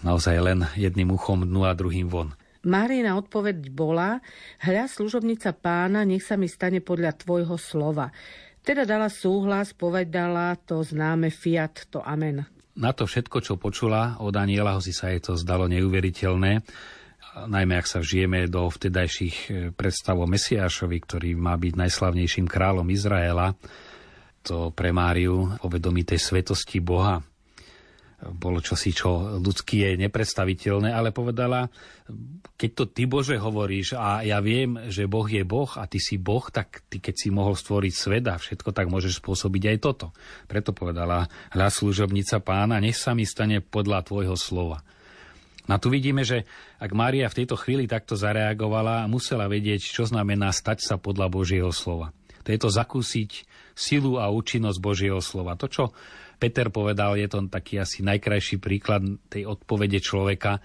naozaj 0.00 0.40
len 0.40 0.64
jedným 0.74 1.12
uchom 1.12 1.44
dnu 1.44 1.68
a 1.68 1.76
druhým 1.76 2.08
von. 2.08 2.32
Márina 2.64 3.18
odpoveď 3.18 3.68
bola, 3.74 4.22
hľa 4.62 4.88
služobnica 4.88 5.52
pána, 5.52 6.06
nech 6.06 6.24
sa 6.24 6.40
mi 6.40 6.48
stane 6.48 6.80
podľa 6.80 7.18
tvojho 7.18 7.58
slova. 7.60 8.08
Teda 8.62 8.86
dala 8.86 9.10
súhlas, 9.10 9.74
povedala 9.74 10.54
to 10.64 10.80
známe 10.80 11.28
fiat, 11.28 11.90
to 11.90 12.00
amen 12.00 12.46
na 12.76 12.90
to 12.96 13.04
všetko, 13.04 13.38
čo 13.44 13.54
počula 13.60 14.16
od 14.20 14.32
Daniela, 14.32 14.76
hoci 14.76 14.92
sa 14.96 15.12
jej 15.12 15.20
to 15.20 15.36
zdalo 15.36 15.68
neuveriteľné, 15.68 16.64
najmä 17.48 17.74
ak 17.80 17.88
sa 17.88 18.04
žijeme 18.04 18.44
do 18.48 18.68
vtedajších 18.68 19.36
e, 19.36 19.50
predstav 19.72 20.20
o 20.20 20.28
Mesiášovi, 20.28 20.98
ktorý 21.00 21.30
má 21.36 21.56
byť 21.56 21.74
najslavnejším 21.80 22.44
kráľom 22.44 22.88
Izraela, 22.92 23.56
to 24.44 24.74
pre 24.74 24.92
Máriu 24.92 25.54
povedomí 25.62 26.04
tej 26.04 26.20
svetosti 26.20 26.82
Boha, 26.82 27.22
bolo 28.30 28.62
čosi, 28.62 28.94
čo 28.94 29.42
ľudské 29.42 29.82
je 29.82 30.06
nepredstaviteľné, 30.06 30.94
ale 30.94 31.10
povedala, 31.10 31.66
keď 32.54 32.70
to 32.70 32.84
ty 32.86 33.10
Bože 33.10 33.34
hovoríš 33.34 33.98
a 33.98 34.22
ja 34.22 34.38
viem, 34.38 34.78
že 34.86 35.10
Boh 35.10 35.26
je 35.26 35.42
Boh 35.42 35.66
a 35.74 35.90
ty 35.90 35.98
si 35.98 36.22
Boh, 36.22 36.46
tak 36.46 36.86
ty 36.86 37.02
keď 37.02 37.14
si 37.18 37.28
mohol 37.34 37.58
stvoriť 37.58 37.92
svet 37.94 38.24
a 38.30 38.38
všetko, 38.38 38.70
tak 38.70 38.86
môžeš 38.86 39.18
spôsobiť 39.18 39.74
aj 39.74 39.78
toto. 39.82 40.06
Preto 40.46 40.70
povedala 40.70 41.26
hľa 41.50 41.68
služobnica 41.74 42.38
pána, 42.38 42.78
nech 42.78 42.94
sa 42.94 43.10
mi 43.18 43.26
stane 43.26 43.58
podľa 43.58 44.06
tvojho 44.06 44.38
slova. 44.38 44.86
A 45.70 45.78
tu 45.78 45.90
vidíme, 45.90 46.26
že 46.26 46.42
ak 46.82 46.90
Mária 46.90 47.30
v 47.30 47.42
tejto 47.42 47.54
chvíli 47.54 47.86
takto 47.86 48.18
zareagovala, 48.18 49.06
musela 49.06 49.46
vedieť, 49.46 49.82
čo 49.82 50.06
znamená 50.06 50.50
stať 50.50 50.82
sa 50.82 50.94
podľa 50.98 51.30
Božieho 51.30 51.70
slova. 51.70 52.10
To 52.42 52.50
je 52.50 52.58
to 52.58 52.70
zakúsiť 52.70 53.30
silu 53.72 54.20
a 54.20 54.28
účinnosť 54.32 54.78
Božieho 54.78 55.20
slova. 55.20 55.58
To, 55.58 55.66
čo 55.68 55.84
Peter 56.42 56.74
povedal, 56.74 57.14
je 57.14 57.30
to 57.30 57.46
taký 57.46 57.78
asi 57.78 58.02
najkrajší 58.02 58.58
príklad 58.58 59.06
tej 59.30 59.46
odpovede 59.46 60.02
človeka. 60.02 60.58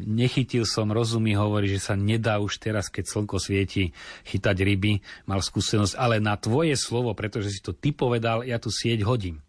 Nechytil 0.00 0.64
som, 0.64 0.88
rozumí, 0.88 1.36
hovorí, 1.36 1.68
že 1.68 1.82
sa 1.82 1.98
nedá 1.98 2.40
už 2.40 2.56
teraz, 2.56 2.88
keď 2.88 3.04
slnko 3.04 3.36
svieti, 3.36 3.92
chytať 4.24 4.56
ryby, 4.56 5.02
mal 5.28 5.44
skúsenosť, 5.44 5.98
ale 5.98 6.22
na 6.22 6.40
tvoje 6.40 6.72
slovo, 6.78 7.12
pretože 7.12 7.52
si 7.52 7.60
to 7.60 7.76
ty 7.76 7.92
povedal, 7.92 8.46
ja 8.46 8.56
tu 8.56 8.72
sieť 8.72 9.04
hodím. 9.04 9.42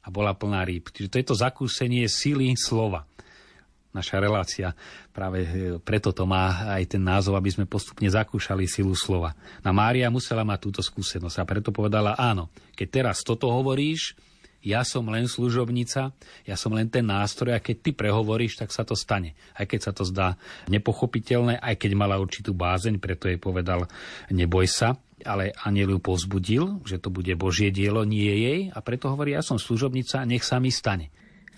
A 0.00 0.08
bola 0.08 0.32
plná 0.32 0.64
rýb. 0.64 0.88
Čiže 0.88 1.10
to 1.12 1.18
je 1.20 1.26
to 1.28 1.36
zakúsenie 1.36 2.08
sily 2.08 2.56
slova 2.56 3.04
naša 3.90 4.22
relácia. 4.22 4.74
Práve 5.10 5.38
e, 5.42 5.48
preto 5.82 6.14
to 6.14 6.22
má 6.26 6.70
aj 6.78 6.96
ten 6.96 7.02
názov, 7.02 7.34
aby 7.34 7.50
sme 7.50 7.66
postupne 7.66 8.06
zakúšali 8.06 8.66
silu 8.70 8.94
slova. 8.94 9.34
Na 9.66 9.74
Mária 9.74 10.10
musela 10.10 10.46
mať 10.46 10.58
túto 10.70 10.80
skúsenosť 10.82 11.36
a 11.42 11.48
preto 11.48 11.74
povedala 11.74 12.14
áno, 12.14 12.50
keď 12.78 12.88
teraz 12.88 13.26
toto 13.26 13.50
hovoríš, 13.50 14.14
ja 14.60 14.84
som 14.84 15.08
len 15.08 15.24
služobnica, 15.24 16.12
ja 16.44 16.56
som 16.56 16.76
len 16.76 16.92
ten 16.92 17.08
nástroj 17.08 17.56
a 17.56 17.64
keď 17.64 17.76
ty 17.80 17.90
prehovoríš, 17.96 18.60
tak 18.60 18.68
sa 18.68 18.84
to 18.84 18.92
stane. 18.92 19.32
Aj 19.56 19.64
keď 19.64 19.80
sa 19.88 19.92
to 19.96 20.04
zdá 20.04 20.36
nepochopiteľné, 20.68 21.56
aj 21.56 21.80
keď 21.80 21.96
mala 21.96 22.20
určitú 22.20 22.52
bázeň, 22.52 23.00
preto 23.00 23.24
jej 23.24 23.40
povedal 23.40 23.88
neboj 24.28 24.68
sa, 24.68 25.00
ale 25.24 25.56
aniel 25.64 25.96
ju 25.96 26.00
povzbudil, 26.00 26.64
že 26.84 27.00
to 27.00 27.08
bude 27.08 27.32
Božie 27.40 27.72
dielo, 27.72 28.04
nie 28.04 28.28
jej 28.28 28.60
a 28.68 28.78
preto 28.84 29.08
hovorí, 29.08 29.32
ja 29.32 29.40
som 29.40 29.56
služobnica, 29.56 30.28
nech 30.28 30.44
sa 30.44 30.60
mi 30.60 30.68
stane. 30.68 31.08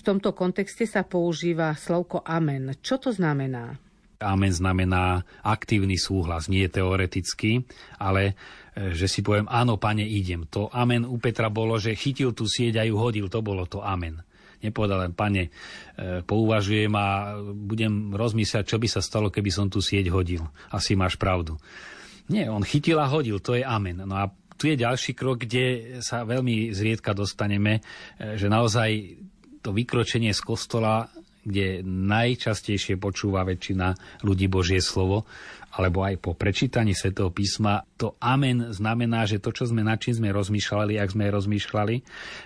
V 0.02 0.10
tomto 0.10 0.34
kontexte 0.34 0.82
sa 0.82 1.06
používa 1.06 1.70
slovko 1.78 2.26
amen. 2.26 2.74
Čo 2.82 2.98
to 2.98 3.14
znamená? 3.14 3.78
Amen 4.18 4.50
znamená 4.50 5.22
aktívny 5.46 5.94
súhlas, 5.94 6.50
nie 6.50 6.66
teoretický, 6.66 7.62
ale 8.02 8.34
e, 8.74 8.98
že 8.98 9.06
si 9.06 9.22
poviem, 9.22 9.46
áno, 9.46 9.78
pane, 9.78 10.02
idem. 10.02 10.50
To 10.50 10.66
amen 10.74 11.06
u 11.06 11.22
Petra 11.22 11.54
bolo, 11.54 11.78
že 11.78 11.94
chytil 11.94 12.34
tú 12.34 12.50
sieť 12.50 12.82
a 12.82 12.86
ju 12.86 12.98
hodil, 12.98 13.30
to 13.30 13.46
bolo 13.46 13.62
to 13.70 13.78
amen. 13.78 14.26
Nepovedal 14.58 15.06
len, 15.06 15.14
pane, 15.14 15.54
e, 15.94 16.22
pouvažujem 16.26 16.90
a 16.98 17.38
budem 17.54 18.10
rozmýšľať, 18.18 18.64
čo 18.66 18.82
by 18.82 18.88
sa 18.90 19.06
stalo, 19.06 19.30
keby 19.30 19.54
som 19.54 19.70
tú 19.70 19.78
sieť 19.78 20.10
hodil. 20.10 20.42
Asi 20.74 20.98
máš 20.98 21.14
pravdu. 21.14 21.62
Nie, 22.26 22.50
on 22.50 22.66
chytil 22.66 22.98
a 22.98 23.06
hodil, 23.06 23.38
to 23.38 23.54
je 23.54 23.62
amen. 23.62 24.02
No 24.02 24.18
a 24.18 24.34
tu 24.58 24.66
je 24.66 24.78
ďalší 24.78 25.14
krok, 25.14 25.46
kde 25.46 25.98
sa 26.02 26.26
veľmi 26.26 26.74
zriedka 26.74 27.14
dostaneme, 27.14 27.78
e, 28.18 28.34
že 28.34 28.50
naozaj 28.50 28.90
to 29.62 29.70
vykročenie 29.70 30.34
z 30.34 30.42
kostola, 30.42 31.08
kde 31.42 31.82
najčastejšie 31.86 32.98
počúva 33.02 33.42
väčšina 33.42 33.94
ľudí 34.22 34.46
Božie 34.46 34.78
slovo, 34.78 35.26
alebo 35.72 36.04
aj 36.04 36.20
po 36.20 36.36
prečítaní 36.36 36.92
svätého 36.92 37.32
písma, 37.32 37.80
to 37.96 38.12
amen 38.20 38.70
znamená, 38.76 39.24
že 39.24 39.40
to, 39.40 39.56
čo 39.56 39.64
sme 39.64 39.80
nad 39.80 39.96
čím 39.96 40.20
sme 40.20 40.28
rozmýšľali, 40.28 41.00
ak 41.00 41.16
sme 41.16 41.32
rozmýšľali, 41.32 41.94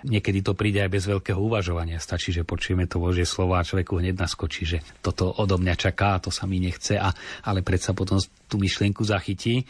niekedy 0.06 0.38
to 0.46 0.54
príde 0.54 0.78
aj 0.78 0.90
bez 0.94 1.04
veľkého 1.10 1.36
uvažovania. 1.36 1.98
Stačí, 1.98 2.30
že 2.30 2.46
počujeme 2.46 2.86
to 2.86 3.02
Božie 3.02 3.26
slovo 3.26 3.58
a 3.58 3.66
človeku 3.66 3.98
hneď 3.98 4.14
naskočí, 4.14 4.62
že 4.62 4.78
toto 5.02 5.34
odo 5.42 5.58
mňa 5.58 5.74
čaká, 5.74 6.22
to 6.22 6.30
sa 6.30 6.46
mi 6.46 6.62
nechce, 6.62 6.94
a, 6.94 7.10
ale 7.42 7.66
predsa 7.66 7.98
potom 7.98 8.22
tú 8.46 8.62
myšlienku 8.62 9.02
zachytí 9.02 9.66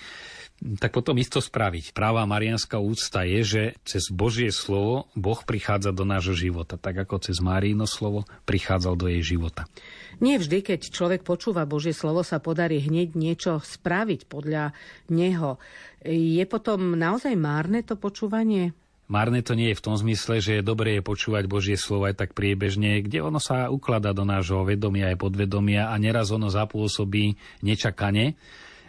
tak 0.57 0.97
potom 0.97 1.21
isto 1.21 1.39
spraviť. 1.45 1.93
Práva 1.93 2.25
marianská 2.25 2.81
úcta 2.81 3.29
je, 3.29 3.41
že 3.45 3.63
cez 3.85 4.09
Božie 4.09 4.49
slovo 4.49 5.13
Boh 5.13 5.37
prichádza 5.45 5.93
do 5.93 6.09
nášho 6.09 6.33
života, 6.33 6.81
tak 6.81 6.97
ako 6.97 7.21
cez 7.21 7.45
Máríno 7.45 7.85
slovo 7.85 8.25
prichádzal 8.49 8.95
do 8.97 9.07
jej 9.13 9.37
života. 9.37 9.69
Nie 10.17 10.41
vždy, 10.41 10.65
keď 10.65 10.81
človek 10.89 11.29
počúva 11.29 11.69
Božie 11.69 11.93
slovo, 11.93 12.25
sa 12.25 12.41
podarí 12.41 12.81
hneď 12.81 13.13
niečo 13.13 13.61
spraviť 13.61 14.25
podľa 14.33 14.73
neho. 15.13 15.61
Je 16.09 16.45
potom 16.49 16.97
naozaj 16.97 17.37
márne 17.37 17.85
to 17.85 18.01
počúvanie? 18.01 18.73
Márne 19.07 19.39
to 19.39 19.55
nie 19.55 19.71
je 19.71 19.79
v 19.79 19.85
tom 19.87 19.95
zmysle, 19.95 20.43
že 20.43 20.59
je 20.59 20.67
dobré 20.67 20.99
je 20.99 21.03
počúvať 21.05 21.47
Božie 21.47 21.79
slovo 21.79 22.11
aj 22.11 22.27
tak 22.27 22.31
priebežne, 22.35 23.07
kde 23.07 23.23
ono 23.23 23.39
sa 23.39 23.71
ukladá 23.71 24.11
do 24.11 24.27
nášho 24.27 24.67
vedomia 24.67 25.15
aj 25.15 25.21
podvedomia 25.23 25.93
a 25.93 25.95
neraz 26.01 26.35
ono 26.35 26.51
zapôsobí 26.51 27.39
nečakane 27.63 28.35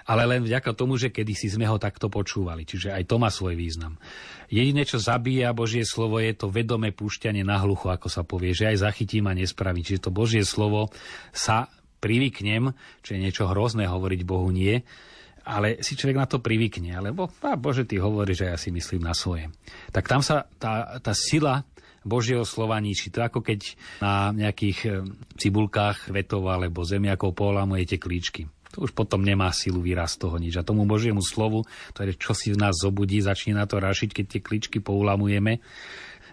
ale 0.08 0.24
len 0.24 0.42
vďaka 0.48 0.72
tomu, 0.72 0.96
že 0.96 1.12
kedysi 1.12 1.52
sme 1.52 1.68
ho 1.68 1.76
takto 1.76 2.08
počúvali. 2.08 2.64
Čiže 2.64 2.96
aj 2.96 3.04
to 3.12 3.16
má 3.20 3.28
svoj 3.28 3.60
význam. 3.60 4.00
Jediné, 4.48 4.88
čo 4.88 5.04
zabíja 5.04 5.52
Božie 5.52 5.84
slovo, 5.84 6.24
je 6.24 6.32
to 6.32 6.48
vedomé 6.48 6.96
púšťanie 6.96 7.44
na 7.44 7.60
hlucho, 7.60 7.92
ako 7.92 8.08
sa 8.08 8.24
povie, 8.24 8.56
že 8.56 8.72
aj 8.72 8.88
zachytím 8.88 9.28
a 9.28 9.36
nespravím. 9.36 9.84
Čiže 9.84 10.08
to 10.08 10.16
Božie 10.16 10.48
slovo 10.48 10.88
sa 11.36 11.68
privyknem, 12.00 12.72
čo 13.04 13.20
je 13.20 13.20
niečo 13.20 13.52
hrozné 13.52 13.84
hovoriť 13.92 14.22
Bohu 14.24 14.48
nie, 14.48 14.80
ale 15.48 15.84
si 15.84 16.00
človek 16.00 16.20
na 16.20 16.28
to 16.28 16.44
privykne, 16.44 16.92
alebo 16.96 17.32
a 17.44 17.56
Bože, 17.56 17.88
ty 17.88 18.00
hovoríš, 18.00 18.44
že 18.44 18.48
ja 18.52 18.58
si 18.60 18.70
myslím 18.72 19.04
na 19.04 19.16
svoje. 19.16 19.52
Tak 19.92 20.08
tam 20.08 20.20
sa 20.24 20.48
tá, 20.60 21.00
tá 21.00 21.12
sila 21.16 21.64
Božieho 22.08 22.48
slova 22.48 22.80
ničí. 22.80 23.12
To 23.12 23.24
ako 23.24 23.44
keď 23.44 23.76
na 24.00 24.32
nejakých 24.32 24.80
eh, 24.88 24.94
cibulkách 25.36 26.12
vetov 26.16 26.48
alebo 26.48 26.88
zemiakov 26.88 27.36
polamujete 27.36 28.00
klíčky 28.00 28.48
to 28.74 28.84
už 28.84 28.92
potom 28.92 29.24
nemá 29.24 29.52
silu 29.56 29.80
výraz 29.80 30.20
toho 30.20 30.36
nič. 30.36 30.56
A 30.60 30.68
tomu 30.68 30.84
Božiemu 30.84 31.24
slovu, 31.24 31.64
to 31.96 32.04
je 32.04 32.16
čo 32.16 32.36
si 32.36 32.52
v 32.52 32.60
nás 32.60 32.76
zobudí, 32.76 33.24
začne 33.24 33.56
na 33.56 33.66
to 33.66 33.80
rašiť, 33.80 34.10
keď 34.12 34.26
tie 34.28 34.42
kličky 34.44 34.78
poulamujeme. 34.84 35.64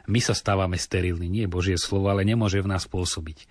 My 0.05 0.21
sa 0.21 0.37
stávame 0.37 0.77
sterilní, 0.77 1.33
nie 1.33 1.47
Božie 1.49 1.81
slovo, 1.81 2.13
ale 2.13 2.27
nemôže 2.29 2.61
v 2.61 2.69
nás 2.69 2.85
pôsobiť. 2.85 3.49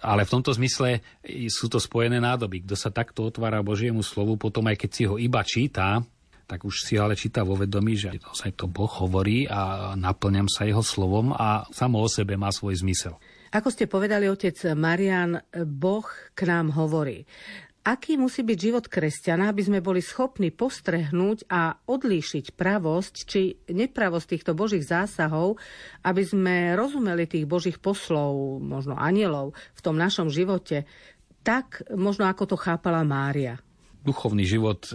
Ale 0.00 0.26
v 0.26 0.32
tomto 0.36 0.50
zmysle 0.52 1.04
sú 1.48 1.70
to 1.70 1.78
spojené 1.78 2.18
nádoby. 2.18 2.64
Kto 2.64 2.74
sa 2.76 2.90
takto 2.90 3.28
otvára 3.28 3.62
Božiemu 3.62 4.02
slovu, 4.02 4.40
potom 4.40 4.66
aj 4.66 4.76
keď 4.80 4.90
si 4.90 5.02
ho 5.04 5.16
iba 5.20 5.44
číta, 5.44 6.02
tak 6.44 6.60
už 6.64 6.84
si 6.84 7.00
ale 7.00 7.16
číta 7.16 7.40
vo 7.40 7.56
vedomí, 7.56 7.96
že 7.96 8.20
sa 8.36 8.52
to 8.52 8.68
Boh 8.68 8.90
hovorí 9.00 9.48
a 9.48 9.92
naplňam 9.96 10.44
sa 10.44 10.68
jeho 10.68 10.84
slovom 10.84 11.32
a 11.32 11.64
samo 11.72 12.04
o 12.04 12.08
sebe 12.08 12.36
má 12.36 12.52
svoj 12.52 12.84
zmysel. 12.84 13.16
Ako 13.54 13.70
ste 13.70 13.88
povedali, 13.88 14.28
otec 14.28 14.56
Marian, 14.76 15.40
Boh 15.64 16.04
k 16.34 16.40
nám 16.44 16.74
hovorí 16.74 17.24
aký 17.84 18.16
musí 18.16 18.40
byť 18.40 18.58
život 18.58 18.84
kresťana, 18.88 19.52
aby 19.52 19.60
sme 19.60 19.84
boli 19.84 20.00
schopní 20.00 20.48
postrehnúť 20.48 21.44
a 21.52 21.76
odlíšiť 21.84 22.56
pravosť 22.56 23.14
či 23.28 23.60
nepravosť 23.68 24.26
týchto 24.34 24.52
božích 24.56 24.88
zásahov, 24.88 25.60
aby 26.00 26.22
sme 26.24 26.72
rozumeli 26.74 27.28
tých 27.28 27.44
božích 27.44 27.76
poslov, 27.76 28.58
možno 28.64 28.96
anielov 28.96 29.52
v 29.76 29.80
tom 29.84 30.00
našom 30.00 30.32
živote, 30.32 30.88
tak 31.44 31.84
možno 31.92 32.24
ako 32.24 32.56
to 32.56 32.56
chápala 32.56 33.04
Mária. 33.04 33.60
Duchovný 34.00 34.48
život 34.48 34.88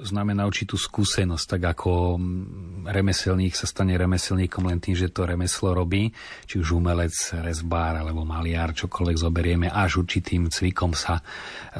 znamená 0.00 0.48
určitú 0.48 0.80
skúsenosť, 0.80 1.46
tak 1.58 1.62
ako 1.76 2.16
mm, 2.16 2.88
remeselník 2.88 3.52
sa 3.52 3.68
stane 3.68 3.92
remeselníkom 4.00 4.64
len 4.64 4.80
tým, 4.80 4.96
že 4.96 5.12
to 5.12 5.28
remeslo 5.28 5.76
robí, 5.76 6.08
či 6.48 6.56
už 6.56 6.80
umelec, 6.80 7.12
rezbár 7.44 8.00
alebo 8.00 8.24
maliar, 8.24 8.72
čokoľvek 8.72 9.16
zoberieme, 9.20 9.68
až 9.68 10.00
určitým 10.02 10.48
cvikom 10.48 10.96
sa 10.96 11.20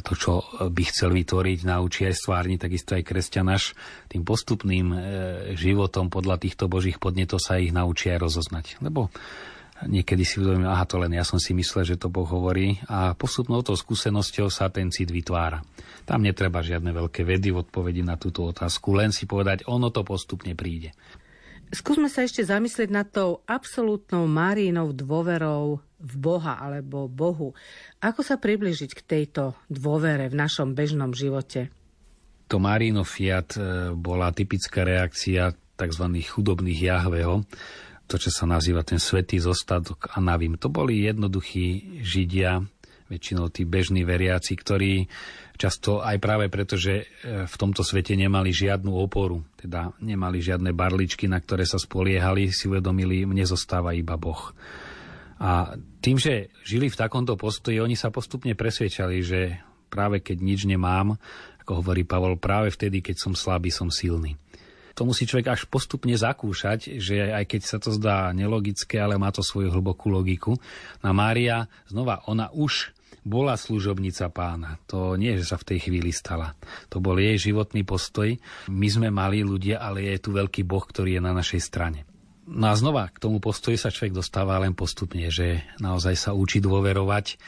to, 0.05 0.13
čo 0.13 0.33
by 0.69 0.83
chcel 0.93 1.17
vytvoriť, 1.17 1.59
naučí 1.65 2.05
aj 2.05 2.15
stvárni, 2.21 2.61
takisto 2.61 2.93
aj 2.93 3.03
kresťanaš 3.09 3.73
tým 4.13 4.23
postupným 4.29 4.87
e, 4.93 4.97
životom 5.57 6.13
podľa 6.13 6.37
týchto 6.37 6.69
božích 6.69 7.01
podnetov 7.01 7.41
sa 7.41 7.57
ich 7.57 7.73
naučí 7.73 8.13
aj 8.13 8.19
rozoznať. 8.21 8.85
Lebo 8.85 9.09
niekedy 9.87 10.23
si 10.23 10.39
uvedomím, 10.39 10.71
aha, 10.71 10.87
to 10.87 11.01
len 11.01 11.15
ja 11.15 11.25
som 11.27 11.41
si 11.41 11.55
myslel, 11.55 11.83
že 11.85 12.01
to 12.01 12.13
Boh 12.13 12.27
hovorí 12.27 12.79
a 12.87 13.15
postupnou 13.17 13.63
tou 13.67 13.75
skúsenosťou 13.75 14.51
sa 14.51 14.71
ten 14.71 14.91
cit 14.91 15.11
vytvára. 15.11 15.63
Tam 16.03 16.23
netreba 16.23 16.63
žiadne 16.63 16.91
veľké 16.91 17.23
vedy 17.23 17.55
v 17.55 17.63
odpovedi 17.63 18.03
na 18.03 18.19
túto 18.19 18.47
otázku, 18.47 18.95
len 18.95 19.15
si 19.15 19.27
povedať, 19.27 19.67
ono 19.71 19.91
to 19.95 20.03
postupne 20.03 20.53
príde. 20.59 20.95
Skúsme 21.73 22.13
sa 22.13 22.21
ešte 22.21 22.45
zamyslieť 22.45 22.91
nad 22.93 23.09
tou 23.09 23.41
absolútnou 23.49 24.29
Márinou 24.29 24.93
dôverou 24.93 25.81
v 25.97 26.15
Boha 26.21 26.61
alebo 26.61 27.09
Bohu. 27.09 27.57
Ako 27.97 28.21
sa 28.21 28.37
približiť 28.37 28.91
k 28.93 29.01
tejto 29.01 29.57
dôvere 29.73 30.29
v 30.29 30.37
našom 30.37 30.77
bežnom 30.77 31.17
živote? 31.17 31.73
To 32.53 32.61
Marino 32.61 33.09
Fiat 33.09 33.57
e, 33.57 33.61
bola 33.97 34.29
typická 34.37 34.85
reakcia 34.85 35.57
tzv. 35.73 36.05
chudobných 36.21 36.93
Jahveho, 36.93 37.49
to, 38.07 38.21
čo 38.21 38.31
sa 38.33 38.45
nazýva 38.45 38.85
ten 38.85 39.01
svetý 39.01 39.41
zostatok 39.41 40.13
a 40.13 40.21
navím. 40.21 40.61
To 40.61 40.69
boli 40.69 41.07
jednoduchí 41.07 42.01
Židia, 42.05 42.61
väčšinou 43.13 43.53
tí 43.53 43.69
bežní 43.69 44.09
veriaci, 44.09 44.57
ktorí 44.57 45.05
často 45.61 46.01
aj 46.01 46.17
práve 46.17 46.49
preto, 46.49 46.81
že 46.81 47.05
e, 47.05 47.45
v 47.45 47.55
tomto 47.61 47.85
svete 47.85 48.17
nemali 48.17 48.49
žiadnu 48.49 48.89
oporu, 48.89 49.45
teda 49.61 49.93
nemali 50.01 50.41
žiadne 50.41 50.73
barličky, 50.73 51.29
na 51.29 51.37
ktoré 51.37 51.69
sa 51.69 51.77
spoliehali, 51.77 52.49
si 52.49 52.73
uvedomili, 52.73 53.29
mne 53.29 53.45
zostáva 53.45 53.93
iba 53.93 54.17
Boh. 54.17 54.57
A 55.43 55.77
tým, 56.01 56.17
že 56.17 56.55
žili 56.65 56.89
v 56.89 56.97
takomto 56.99 57.37
postoji, 57.37 57.83
oni 57.83 57.99
sa 57.99 58.09
postupne 58.09 58.57
presvedčali, 58.57 59.17
že 59.21 59.61
práve 59.93 60.25
keď 60.25 60.39
nič 60.41 60.65
nemám, 60.65 61.19
ako 61.63 61.85
hovorí 61.85 62.03
Pavol, 62.09 62.41
práve 62.41 62.73
vtedy, 62.73 63.05
keď 63.05 63.21
som 63.21 63.33
slabý, 63.37 63.69
som 63.69 63.93
silný. 63.93 64.39
To 64.99 65.09
musí 65.09 65.25
človek 65.25 65.55
až 65.55 65.61
postupne 65.69 66.13
zakúšať, 66.13 67.01
že 67.01 67.33
aj 67.33 67.45
keď 67.49 67.61
sa 67.65 67.79
to 67.81 67.91
zdá 67.95 68.31
nelogické, 68.37 69.01
ale 69.01 69.17
má 69.17 69.33
to 69.33 69.41
svoju 69.41 69.73
hlbokú 69.73 70.13
logiku. 70.13 70.57
Na 71.01 71.17
Mária, 71.17 71.71
znova, 71.89 72.25
ona 72.29 72.53
už 72.53 72.93
bola 73.23 73.55
služobnica 73.55 74.29
pána. 74.35 74.83
To 74.91 75.15
nie, 75.15 75.39
že 75.39 75.47
sa 75.47 75.57
v 75.61 75.75
tej 75.75 75.79
chvíli 75.89 76.11
stala. 76.11 76.59
To 76.91 76.99
bol 76.99 77.15
jej 77.21 77.39
životný 77.39 77.87
postoj. 77.87 78.35
My 78.67 78.89
sme 78.91 79.09
mali 79.15 79.47
ľudia, 79.47 79.79
ale 79.79 80.11
je 80.11 80.19
tu 80.19 80.35
veľký 80.35 80.67
Boh, 80.67 80.83
ktorý 80.83 81.19
je 81.19 81.23
na 81.23 81.33
našej 81.33 81.63
strane. 81.63 82.03
No 82.43 82.67
a 82.67 82.75
znova 82.75 83.07
k 83.15 83.23
tomu 83.23 83.39
postoji 83.39 83.79
sa 83.79 83.95
človek 83.95 84.19
dostáva 84.19 84.59
len 84.59 84.75
postupne, 84.75 85.31
že 85.31 85.63
naozaj 85.79 86.15
sa 86.19 86.31
učí 86.35 86.59
dôverovať 86.59 87.39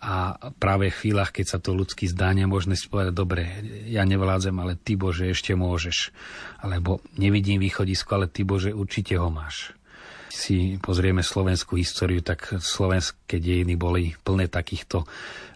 a 0.00 0.32
práve 0.56 0.88
v 0.88 0.96
chvíľach, 0.96 1.28
keď 1.28 1.46
sa 1.46 1.58
to 1.60 1.76
ľudský 1.76 2.08
zdá 2.08 2.32
nemožné 2.32 2.72
si 2.72 2.88
povedať, 2.88 3.12
dobre, 3.12 3.44
ja 3.84 4.08
nevládzem, 4.08 4.56
ale 4.56 4.80
ty 4.80 4.96
Bože 4.96 5.28
ešte 5.28 5.52
môžeš. 5.52 6.08
Alebo 6.64 7.04
nevidím 7.20 7.60
východisko, 7.60 8.16
ale 8.16 8.26
ty 8.32 8.40
Bože 8.48 8.72
určite 8.72 9.20
ho 9.20 9.28
máš. 9.28 9.76
Si 10.32 10.80
pozrieme 10.80 11.20
slovenskú 11.20 11.76
históriu, 11.76 12.24
tak 12.24 12.48
slovenské 12.64 13.36
dejiny 13.36 13.76
boli 13.76 14.16
plné 14.24 14.48
takýchto 14.48 15.04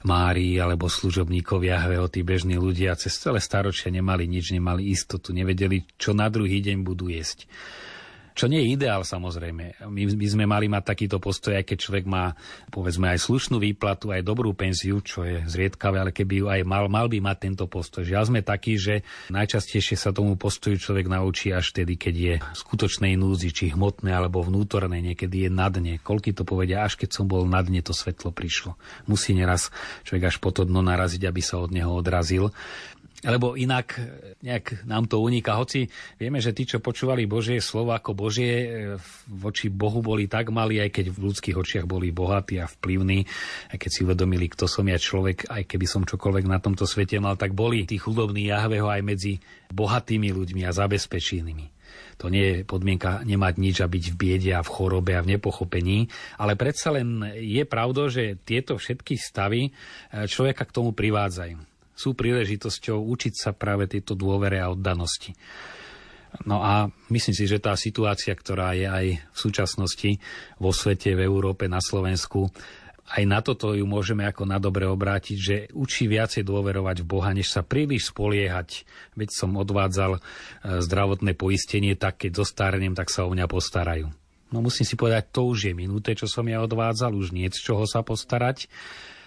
mári 0.04 0.60
alebo 0.60 0.92
služobníkov 0.92 1.64
Jahveho, 1.64 2.12
tí 2.12 2.20
bežní 2.20 2.60
ľudia 2.60 2.92
cez 3.00 3.16
celé 3.16 3.40
staročia 3.40 3.88
nemali 3.88 4.28
nič, 4.28 4.52
nemali 4.52 4.92
istotu, 4.92 5.32
nevedeli, 5.32 5.88
čo 5.96 6.12
na 6.12 6.28
druhý 6.28 6.60
deň 6.60 6.84
budú 6.84 7.08
jesť. 7.08 7.48
Čo 8.34 8.50
nie 8.50 8.66
je 8.66 8.74
ideál 8.74 9.06
samozrejme. 9.06 9.86
My 9.86 10.02
by 10.10 10.26
sme 10.26 10.42
mali 10.50 10.66
mať 10.66 10.82
takýto 10.90 11.22
postoj, 11.22 11.54
aj 11.54 11.70
keď 11.70 11.78
človek 11.78 12.04
má 12.10 12.34
povedzme 12.66 13.14
aj 13.14 13.22
slušnú 13.22 13.62
výplatu, 13.62 14.10
aj 14.10 14.26
dobrú 14.26 14.50
penziu, 14.58 14.98
čo 14.98 15.22
je 15.22 15.46
zriedkavé, 15.46 16.02
ale 16.02 16.10
keby 16.10 16.42
ju 16.42 16.46
aj 16.50 16.60
mal, 16.66 16.90
mal 16.90 17.06
by 17.06 17.22
mať 17.22 17.36
tento 17.46 17.70
postoj. 17.70 18.02
Žiaľ 18.02 18.34
sme 18.34 18.40
takí, 18.42 18.74
že 18.74 19.06
najčastejšie 19.30 19.94
sa 19.94 20.10
tomu 20.10 20.34
postoju 20.34 20.82
človek 20.82 21.06
naučí 21.06 21.54
až 21.54 21.70
vtedy, 21.70 21.94
keď 21.94 22.14
je 22.18 22.34
v 22.42 22.56
skutočnej 22.58 23.14
núzi, 23.14 23.54
či 23.54 23.70
hmotné 23.70 24.10
alebo 24.10 24.42
vnútornej, 24.42 24.98
niekedy 24.98 25.46
je 25.46 25.50
na 25.54 25.70
dne. 25.70 26.02
Koľky 26.02 26.34
to 26.34 26.42
povedia, 26.42 26.82
až 26.82 26.98
keď 26.98 27.14
som 27.14 27.30
bol 27.30 27.46
na 27.46 27.62
dne, 27.62 27.86
to 27.86 27.94
svetlo 27.94 28.34
prišlo. 28.34 28.74
Musí 29.06 29.30
neraz 29.30 29.70
človek 30.02 30.34
až 30.34 30.36
po 30.42 30.50
to 30.50 30.66
dno 30.66 30.82
naraziť, 30.82 31.22
aby 31.22 31.38
sa 31.38 31.62
od 31.62 31.70
neho 31.70 31.94
odrazil. 31.94 32.50
Lebo 33.24 33.56
inak 33.56 33.96
e, 33.96 34.00
nejak 34.44 34.84
nám 34.84 35.08
to 35.08 35.24
uniká. 35.24 35.56
Hoci 35.56 35.88
vieme, 36.20 36.44
že 36.44 36.52
tí, 36.52 36.68
čo 36.68 36.84
počúvali 36.84 37.24
Božie 37.24 37.58
slovo 37.64 37.96
ako 37.96 38.12
Božie, 38.12 38.52
e, 38.52 38.68
voči 39.32 39.72
Bohu 39.72 40.04
boli 40.04 40.28
tak 40.28 40.52
malí, 40.52 40.76
aj 40.78 40.92
keď 40.92 41.06
v 41.08 41.32
ľudských 41.32 41.56
očiach 41.56 41.86
boli 41.88 42.12
bohatí 42.12 42.60
a 42.60 42.68
vplyvní, 42.68 43.24
aj 43.72 43.76
keď 43.80 43.90
si 43.90 44.00
uvedomili, 44.04 44.52
kto 44.52 44.68
som 44.68 44.84
ja 44.84 45.00
človek, 45.00 45.48
aj 45.48 45.64
keby 45.64 45.86
som 45.88 46.04
čokoľvek 46.04 46.44
na 46.44 46.60
tomto 46.60 46.84
svete 46.84 47.16
mal, 47.16 47.40
tak 47.40 47.56
boli 47.56 47.88
tí 47.88 47.96
chudobní 47.96 48.52
Jahveho 48.52 48.92
aj 48.92 49.00
medzi 49.00 49.40
bohatými 49.72 50.28
ľuďmi 50.28 50.62
a 50.68 50.76
zabezpečenými. 50.76 51.74
To 52.22 52.30
nie 52.30 52.44
je 52.44 52.56
podmienka 52.62 53.26
nemať 53.26 53.54
nič 53.58 53.76
a 53.82 53.90
byť 53.90 54.04
v 54.14 54.18
biede 54.18 54.52
a 54.54 54.62
v 54.62 54.70
chorobe 54.70 55.18
a 55.18 55.24
v 55.24 55.34
nepochopení, 55.34 56.06
ale 56.38 56.54
predsa 56.54 56.94
len 56.94 57.26
je 57.34 57.62
pravdou, 57.66 58.06
že 58.06 58.38
tieto 58.46 58.78
všetky 58.78 59.18
stavy 59.18 59.66
e, 59.66 59.70
človeka 60.30 60.62
k 60.68 60.74
tomu 60.74 60.94
privádzajú 60.94 61.73
sú 61.94 62.18
príležitosťou 62.18 62.98
učiť 62.98 63.34
sa 63.34 63.50
práve 63.54 63.86
tejto 63.86 64.18
dôvere 64.18 64.58
a 64.58 64.70
oddanosti. 64.70 65.34
No 66.42 66.66
a 66.66 66.90
myslím 67.14 67.34
si, 67.34 67.46
že 67.46 67.62
tá 67.62 67.78
situácia, 67.78 68.34
ktorá 68.34 68.74
je 68.74 68.90
aj 68.90 69.06
v 69.22 69.38
súčasnosti 69.38 70.10
vo 70.58 70.74
svete, 70.74 71.14
v 71.14 71.22
Európe, 71.22 71.70
na 71.70 71.78
Slovensku, 71.78 72.50
aj 73.04 73.22
na 73.28 73.44
toto 73.44 73.76
ju 73.76 73.84
môžeme 73.84 74.24
ako 74.24 74.48
na 74.48 74.56
dobre 74.56 74.88
obrátiť, 74.88 75.36
že 75.36 75.56
učí 75.76 76.08
viacej 76.08 76.40
dôverovať 76.40 77.04
v 77.04 77.06
Boha, 77.06 77.30
než 77.36 77.52
sa 77.52 77.60
príliš 77.60 78.10
spoliehať. 78.10 78.88
Veď 79.12 79.28
som 79.28 79.60
odvádzal 79.60 80.16
e, 80.16 80.20
zdravotné 80.80 81.36
poistenie, 81.36 82.00
tak 82.00 82.24
keď 82.24 82.40
zostarnem, 82.40 82.96
tak 82.96 83.12
sa 83.12 83.28
o 83.28 83.30
mňa 83.30 83.44
postarajú. 83.44 84.08
No 84.48 84.64
musím 84.64 84.88
si 84.88 84.96
povedať, 84.96 85.36
to 85.36 85.52
už 85.52 85.68
je 85.68 85.74
minuté, 85.76 86.16
čo 86.16 86.24
som 86.24 86.48
ja 86.48 86.64
odvádzal, 86.64 87.12
už 87.12 87.36
nie 87.36 87.50
z 87.52 87.60
čoho 87.60 87.84
sa 87.84 88.00
postarať 88.00 88.72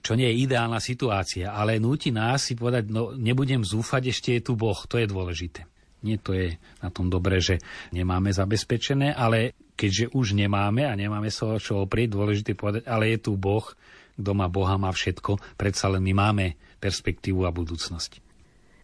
čo 0.08 0.16
nie 0.16 0.32
je 0.32 0.48
ideálna 0.48 0.80
situácia, 0.80 1.52
ale 1.52 1.84
núti 1.84 2.16
nás 2.16 2.48
si 2.48 2.56
povedať, 2.56 2.88
no 2.88 3.12
nebudem 3.12 3.68
zúfať, 3.68 4.16
ešte 4.16 4.40
je 4.40 4.42
tu 4.48 4.56
Boh, 4.56 4.80
to 4.88 4.96
je 4.96 5.04
dôležité. 5.04 5.68
Nie 6.00 6.16
to 6.16 6.32
je 6.32 6.56
na 6.80 6.88
tom 6.88 7.12
dobré, 7.12 7.44
že 7.44 7.60
nemáme 7.92 8.32
zabezpečené, 8.32 9.12
ale 9.12 9.52
keďže 9.76 10.16
už 10.16 10.32
nemáme 10.32 10.88
a 10.88 10.96
nemáme 10.96 11.28
sa 11.28 11.52
o 11.52 11.60
čo 11.60 11.84
oprieť, 11.84 12.16
dôležité 12.16 12.56
povedať, 12.56 12.88
ale 12.88 13.12
je 13.12 13.28
tu 13.28 13.36
Boh, 13.36 13.68
kto 14.16 14.32
má 14.32 14.48
Boha, 14.48 14.80
má 14.80 14.96
všetko, 14.96 15.60
predsa 15.60 15.92
len 15.92 16.08
my 16.08 16.14
máme 16.16 16.46
perspektívu 16.80 17.44
a 17.44 17.52
budúcnosť. 17.52 18.27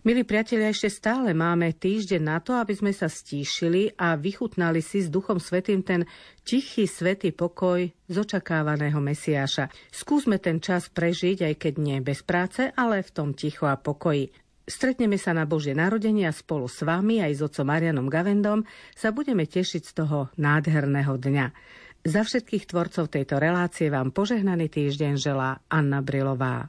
Milí 0.04 0.28
priatelia, 0.28 0.68
ešte 0.68 0.92
stále 0.92 1.32
máme 1.32 1.72
týždeň 1.80 2.20
na 2.20 2.44
to, 2.44 2.60
aby 2.60 2.76
sme 2.76 2.92
sa 2.92 3.08
stíšili 3.08 3.96
a 3.96 4.20
vychutnali 4.20 4.84
si 4.84 5.00
s 5.00 5.08
Duchom 5.08 5.39
Svetým 5.39 5.80
ten 5.80 6.04
tichý, 6.44 6.92
svetý 6.92 7.32
pokoj 7.32 7.88
z 7.88 8.16
očakávaného 8.20 9.00
Mesiáša. 9.00 9.72
Skúsme 9.96 10.44
ten 10.44 10.60
čas 10.60 10.92
prežiť, 10.92 11.48
aj 11.48 11.54
keď 11.56 11.74
nie 11.80 11.98
bez 12.04 12.20
práce, 12.20 12.68
ale 12.76 13.00
v 13.00 13.13
tom 13.16 13.32
ticho 13.32 13.63
a 13.63 13.80
pokoji. 13.80 14.28
Stretneme 14.68 15.16
sa 15.16 15.32
na 15.32 15.48
Božie 15.48 15.72
narodenie 15.72 16.28
a 16.28 16.36
spolu 16.36 16.68
s 16.68 16.84
vami 16.84 17.24
aj 17.24 17.39
s 17.39 17.42
otcom 17.48 17.63
Marianom 17.63 18.12
Gavendom 18.12 18.68
sa 18.92 19.16
budeme 19.16 19.48
tešiť 19.48 19.88
z 19.88 19.94
toho 20.04 20.28
nádherného 20.36 21.16
dňa. 21.16 21.48
Za 22.04 22.28
všetkých 22.28 22.68
tvorcov 22.68 23.08
tejto 23.08 23.39
relácie 23.39 23.88
vám 23.88 24.12
požehnaný 24.12 24.68
týždeň 24.68 25.16
želá 25.16 25.63
Anna 25.72 26.04
Brilová. 26.04 26.68